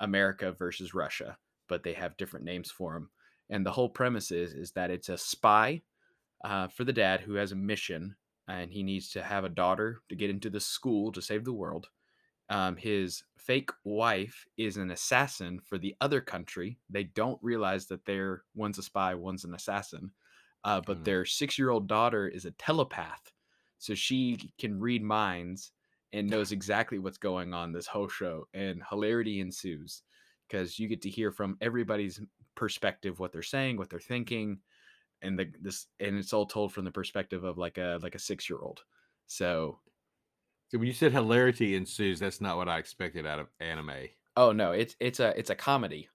America 0.00 0.52
versus 0.52 0.92
Russia, 0.92 1.38
but 1.68 1.82
they 1.82 1.94
have 1.94 2.18
different 2.18 2.44
names 2.44 2.70
for 2.70 2.92
them. 2.92 3.10
And 3.48 3.64
the 3.64 3.72
whole 3.72 3.88
premise 3.88 4.30
is 4.30 4.52
is 4.52 4.72
that 4.72 4.90
it's 4.90 5.08
a 5.08 5.16
spy 5.16 5.80
uh, 6.44 6.68
for 6.68 6.84
the 6.84 6.92
dad 6.92 7.20
who 7.20 7.34
has 7.34 7.52
a 7.52 7.56
mission, 7.56 8.16
and 8.48 8.70
he 8.70 8.82
needs 8.82 9.10
to 9.12 9.22
have 9.22 9.44
a 9.44 9.48
daughter 9.48 10.02
to 10.10 10.16
get 10.16 10.28
into 10.28 10.50
the 10.50 10.60
school 10.60 11.12
to 11.12 11.22
save 11.22 11.44
the 11.44 11.52
world. 11.52 11.88
Um, 12.52 12.76
his 12.76 13.24
fake 13.38 13.70
wife 13.84 14.46
is 14.58 14.76
an 14.76 14.92
assassin 14.92 15.60
for 15.60 15.78
the 15.78 15.96
other 16.02 16.20
country. 16.20 16.80
They 16.90 17.04
don't 17.04 17.42
realize 17.42 17.86
that 17.88 18.04
they're 18.04 18.44
one's 18.54 18.78
a 18.78 18.84
spy, 18.84 19.14
one's 19.16 19.44
an 19.44 19.54
assassin. 19.54 20.12
Uh, 20.64 20.80
but 20.80 21.02
Mm. 21.02 21.04
their 21.04 21.24
six-year-old 21.24 21.88
daughter 21.88 22.28
is 22.28 22.44
a 22.44 22.52
telepath, 22.52 23.32
so 23.78 23.94
she 23.94 24.52
can 24.58 24.80
read 24.80 25.02
minds 25.02 25.72
and 26.12 26.30
knows 26.30 26.52
exactly 26.52 26.98
what's 26.98 27.18
going 27.18 27.54
on 27.54 27.72
this 27.72 27.86
whole 27.88 28.08
show 28.08 28.48
and 28.54 28.82
hilarity 28.90 29.40
ensues 29.40 30.02
because 30.46 30.78
you 30.78 30.88
get 30.88 31.02
to 31.02 31.10
hear 31.10 31.32
from 31.32 31.56
everybody's 31.60 32.20
perspective 32.54 33.18
what 33.18 33.32
they're 33.32 33.42
saying 33.42 33.78
what 33.78 33.88
they're 33.90 33.98
thinking 33.98 34.60
and 35.22 35.38
the 35.38 35.52
this 35.60 35.88
and 36.00 36.16
it's 36.16 36.32
all 36.32 36.46
told 36.46 36.72
from 36.72 36.84
the 36.84 36.92
perspective 36.92 37.44
of 37.44 37.58
like 37.58 37.78
a 37.78 37.98
like 38.02 38.14
a 38.14 38.18
six 38.20 38.50
year 38.50 38.60
old 38.60 38.84
so 39.26 39.80
So, 40.72 40.78
when 40.78 40.88
you 40.88 40.94
said 40.94 41.12
hilarity 41.12 41.76
ensues, 41.76 42.18
that's 42.18 42.40
not 42.40 42.56
what 42.56 42.68
I 42.68 42.78
expected 42.78 43.26
out 43.26 43.38
of 43.38 43.46
anime. 43.60 44.08
oh 44.36 44.50
no 44.50 44.72
it's 44.72 44.96
it's 44.98 45.20
a 45.20 45.38
it's 45.38 45.50
a 45.50 45.54
comedy 45.54 46.08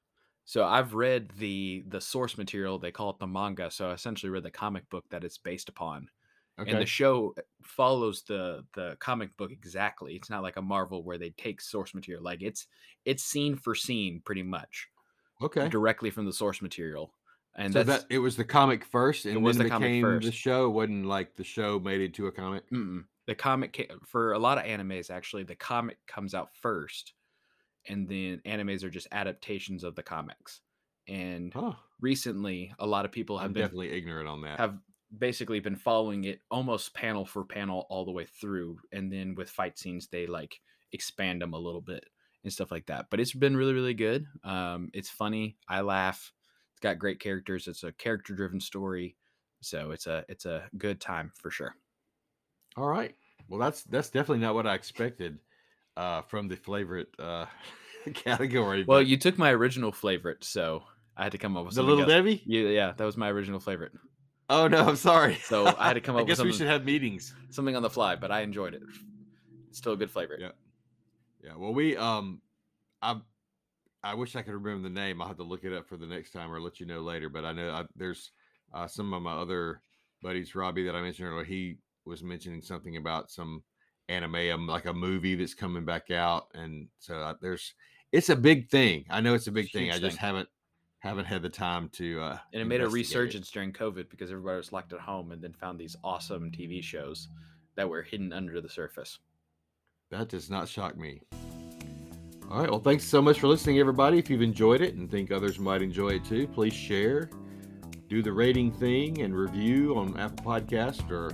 so 0.43 0.65
i've 0.65 0.95
read 0.95 1.29
the 1.37 1.83
the 1.87 2.01
source 2.01 2.35
material 2.35 2.79
they 2.79 2.89
call 2.89 3.11
it 3.11 3.19
the 3.19 3.27
manga 3.27 3.69
so 3.69 3.91
i 3.91 3.93
essentially 3.93 4.31
read 4.31 4.41
the 4.41 4.49
comic 4.49 4.89
book 4.89 5.05
that 5.11 5.23
it's 5.23 5.37
based 5.37 5.69
upon 5.69 6.09
and 6.57 6.81
the 6.81 6.85
show 6.85 7.33
eh, 7.37 7.41
follows 7.63 8.23
the 8.23 8.63
the 8.73 8.97
comic 8.99 9.35
book 9.37 9.51
exactly. 9.51 10.15
It's 10.15 10.29
not 10.29 10.43
like 10.43 10.57
a 10.57 10.61
Marvel 10.61 11.03
where 11.03 11.17
they 11.17 11.29
take 11.31 11.61
source 11.61 11.93
material. 11.93 12.23
Like 12.23 12.41
it's 12.41 12.67
it's 13.05 13.23
scene 13.23 13.55
for 13.55 13.75
scene 13.75 14.21
pretty 14.25 14.43
much 14.43 14.87
okay. 15.41 15.69
directly 15.69 16.09
from 16.09 16.25
the 16.25 16.33
source 16.33 16.61
material. 16.61 17.13
And 17.55 17.73
so 17.73 17.83
that 17.83 18.05
it 18.09 18.19
was 18.19 18.35
the 18.35 18.43
comic 18.43 18.85
first, 18.85 19.25
and 19.25 19.43
was 19.43 19.57
then 19.57 19.65
the 19.65 19.69
comic 19.69 19.87
became 19.87 20.19
the 20.19 20.31
show. 20.31 20.65
It 20.65 20.69
wasn't 20.69 21.05
like 21.05 21.35
the 21.35 21.43
show 21.43 21.79
made 21.79 22.01
it 22.01 22.13
to 22.15 22.27
a 22.27 22.31
comic. 22.31 22.69
Mm-mm. 22.71 23.03
The 23.27 23.35
comic 23.35 23.73
ca- 23.77 23.97
for 24.05 24.33
a 24.33 24.39
lot 24.39 24.59
of 24.59 24.65
animes 24.65 25.11
actually 25.11 25.43
the 25.43 25.55
comic 25.55 25.99
comes 26.07 26.35
out 26.35 26.55
first 26.55 27.13
and 27.87 28.09
then 28.09 28.41
animes 28.45 28.83
are 28.83 28.89
just 28.89 29.07
adaptations 29.11 29.83
of 29.83 29.95
the 29.95 30.03
comics 30.03 30.61
and 31.07 31.53
Huh. 31.53 31.75
recently 32.01 32.73
a 32.79 32.87
lot 32.87 33.05
of 33.05 33.11
people 33.11 33.39
have 33.39 33.53
I'm 33.53 33.53
been 33.53 33.71
definitely 33.71 33.91
ignorant 33.91 34.27
on 34.27 34.41
that. 34.41 34.59
have 34.59 34.79
basically 35.17 35.59
been 35.59 35.75
following 35.75 36.25
it 36.25 36.41
almost 36.51 36.93
panel 36.93 37.25
for 37.25 37.45
panel 37.45 37.85
all 37.89 38.05
the 38.05 38.11
way 38.11 38.25
through 38.25 38.79
and 38.91 39.11
then 39.11 39.35
with 39.35 39.49
fight 39.49 39.77
scenes 39.77 40.07
they 40.07 40.27
like 40.27 40.61
expand 40.91 41.41
them 41.41 41.53
a 41.53 41.59
little 41.59 41.81
bit 41.81 42.05
and 42.43 42.51
stuff 42.51 42.71
like 42.71 42.85
that 42.87 43.09
but 43.09 43.19
it's 43.19 43.33
been 43.33 43.55
really 43.55 43.73
really 43.73 43.93
good 43.93 44.25
um 44.43 44.89
it's 44.93 45.09
funny 45.09 45.57
i 45.67 45.81
laugh 45.81 46.33
it's 46.73 46.81
got 46.81 46.99
great 46.99 47.19
characters 47.19 47.67
it's 47.67 47.83
a 47.83 47.91
character 47.93 48.35
driven 48.35 48.59
story 48.59 49.17
so 49.61 49.91
it's 49.91 50.07
a 50.07 50.25
it's 50.27 50.45
a 50.45 50.69
good 50.77 50.99
time 50.99 51.31
for 51.37 51.49
sure 51.49 51.75
All 52.77 52.87
right. 52.87 53.15
Well, 53.49 53.59
that's 53.59 53.83
that's 53.83 54.09
definitely 54.09 54.39
not 54.45 54.53
what 54.55 54.67
I 54.67 54.75
expected 54.75 55.39
uh, 55.95 56.21
from 56.23 56.47
the 56.47 56.55
favorite 56.55 57.07
uh, 57.19 57.45
category. 58.13 58.83
well 58.87 59.01
you 59.01 59.17
took 59.17 59.37
my 59.37 59.51
original 59.51 59.91
favorite 59.91 60.43
so 60.43 60.83
i 61.17 61.23
had 61.23 61.31
to 61.33 61.37
come 61.37 61.57
up 61.57 61.65
with 61.65 61.73
the 61.73 61.77
something 61.77 61.89
little 61.89 62.03
else. 62.03 62.09
Debbie. 62.11 62.43
yeah 62.45 62.61
yeah 62.69 62.93
that 62.95 63.03
was 63.03 63.17
my 63.17 63.29
original 63.29 63.59
favorite 63.59 63.91
Oh 64.49 64.67
no, 64.69 64.87
I'm 64.87 64.95
sorry. 64.95 65.35
So 65.43 65.65
I 65.77 65.87
had 65.87 65.93
to 65.95 66.01
come 66.01 66.15
I 66.17 66.19
up 66.19 66.23
with 66.23 66.27
guess 66.37 66.37
we 66.37 66.51
something- 66.51 66.57
should 66.59 66.67
have 66.71 66.85
meetings. 66.85 67.33
something 67.49 67.75
on 67.75 67.81
the 67.81 67.89
fly 67.89 68.15
but 68.15 68.31
i 68.31 68.41
enjoyed 68.41 68.73
it 68.75 68.83
it's 69.69 69.77
still 69.79 69.93
a 69.93 69.97
good 69.97 70.11
flavor 70.11 70.37
Yeah. 70.39 70.51
Yeah. 71.43 71.55
Well, 71.57 71.73
we 71.73 71.97
um, 71.97 72.41
I 73.01 73.19
I 74.03 74.13
wish 74.15 74.35
I 74.35 74.41
could 74.43 74.53
remember 74.53 74.87
the 74.87 74.93
name. 74.93 75.21
I'll 75.21 75.27
have 75.27 75.37
to 75.37 75.43
look 75.43 75.63
it 75.63 75.73
up 75.73 75.87
for 75.87 75.97
the 75.97 76.05
next 76.07 76.31
time 76.31 76.51
or 76.51 76.59
let 76.61 76.79
you 76.79 76.85
know 76.85 77.01
later. 77.01 77.29
But 77.29 77.43
I 77.45 77.51
know 77.53 77.71
I, 77.71 77.85
there's 77.95 78.31
uh, 78.73 78.87
some 78.87 79.13
of 79.13 79.21
my 79.21 79.33
other 79.33 79.81
buddies, 80.21 80.55
Robbie, 80.55 80.85
that 80.85 80.95
I 80.95 81.01
mentioned 81.01 81.27
earlier. 81.29 81.43
He 81.45 81.77
was 82.07 82.23
mentioning 82.23 82.61
something 82.61 82.97
about 82.97 83.29
some 83.29 83.63
anime, 84.09 84.35
um, 84.35 84.67
like 84.67 84.85
a 84.85 84.93
movie 84.93 85.35
that's 85.35 85.53
coming 85.53 85.85
back 85.85 86.11
out, 86.11 86.47
and 86.53 86.87
so 86.99 87.15
uh, 87.15 87.33
there's 87.41 87.73
it's 88.11 88.29
a 88.29 88.35
big 88.35 88.69
thing. 88.69 89.05
I 89.09 89.21
know 89.21 89.33
it's 89.33 89.47
a 89.47 89.51
big 89.51 89.71
thing. 89.71 89.91
I 89.91 89.99
just 89.99 90.17
thing. 90.17 90.25
haven't 90.25 90.49
haven't 90.99 91.25
had 91.25 91.41
the 91.41 91.49
time 91.49 91.89
to. 91.89 92.21
Uh, 92.21 92.37
and 92.53 92.61
it 92.61 92.65
made 92.65 92.81
a 92.81 92.89
resurgence 92.89 93.51
during 93.51 93.71
COVID 93.71 94.09
because 94.09 94.31
everybody 94.31 94.57
was 94.57 94.71
locked 94.71 94.93
at 94.93 94.99
home 94.99 95.31
and 95.31 95.41
then 95.41 95.53
found 95.53 95.79
these 95.79 95.95
awesome 96.03 96.51
TV 96.51 96.81
shows 96.81 97.27
that 97.75 97.87
were 97.87 98.01
hidden 98.01 98.33
under 98.33 98.59
the 98.61 98.69
surface. 98.69 99.19
That 100.09 100.29
does 100.29 100.49
not 100.49 100.67
shock 100.67 100.97
me. 100.97 101.21
All 102.49 102.61
right. 102.61 102.69
Well, 102.69 102.79
thanks 102.79 103.03
so 103.03 103.21
much 103.21 103.39
for 103.39 103.47
listening, 103.47 103.79
everybody. 103.79 104.17
If 104.17 104.29
you've 104.29 104.41
enjoyed 104.41 104.81
it 104.81 104.95
and 104.95 105.11
think 105.11 105.31
others 105.31 105.59
might 105.59 105.81
enjoy 105.81 106.11
it 106.11 106.23
too, 106.23 106.47
please 106.47 106.73
share, 106.73 107.29
do 108.07 108.23
the 108.23 108.31
rating 108.31 108.71
thing, 108.71 109.21
and 109.21 109.35
review 109.35 109.97
on 109.97 110.17
Apple 110.17 110.45
Podcast 110.45 111.11
or 111.11 111.31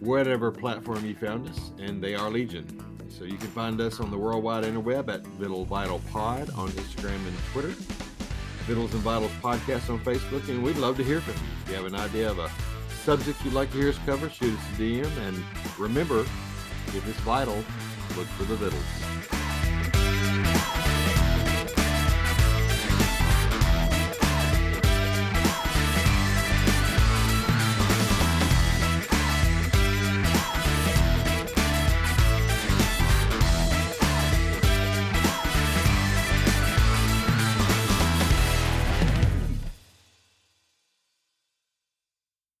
whatever 0.00 0.50
platform 0.50 1.04
you 1.04 1.14
found 1.14 1.48
us. 1.48 1.72
And 1.78 2.02
they 2.02 2.14
are 2.14 2.30
Legion. 2.30 2.66
So 3.08 3.24
you 3.24 3.36
can 3.36 3.48
find 3.48 3.80
us 3.80 4.00
on 4.00 4.10
the 4.10 4.18
worldwide 4.18 4.64
interweb 4.64 5.08
at 5.12 5.26
Vital 5.26 5.64
Vital 5.64 6.00
Pod 6.10 6.50
on 6.50 6.68
Instagram 6.70 7.16
and 7.26 7.36
Twitter. 7.52 7.74
Vittles 8.66 8.92
and 8.92 9.00
Vitals 9.00 9.32
Podcast 9.42 9.90
on 9.90 9.98
Facebook, 10.00 10.48
and 10.48 10.62
we'd 10.62 10.76
love 10.76 10.96
to 10.96 11.04
hear 11.04 11.20
from 11.20 11.34
you. 11.34 11.50
If 11.62 11.68
you 11.70 11.74
have 11.76 11.86
an 11.86 11.94
idea 11.94 12.30
of 12.30 12.38
a 12.38 12.50
subject 13.04 13.42
you'd 13.44 13.54
like 13.54 13.70
to 13.72 13.78
hear 13.78 13.88
us 13.88 13.98
cover, 14.06 14.28
shoot 14.28 14.56
us 14.56 14.64
a 14.74 14.80
DM. 14.80 15.16
And 15.26 15.42
remember, 15.78 16.20
if 16.20 17.08
it's 17.08 17.18
vital, 17.20 17.56
look 18.16 18.26
for 18.26 18.44
the 18.44 18.56
Vittles. 18.56 18.99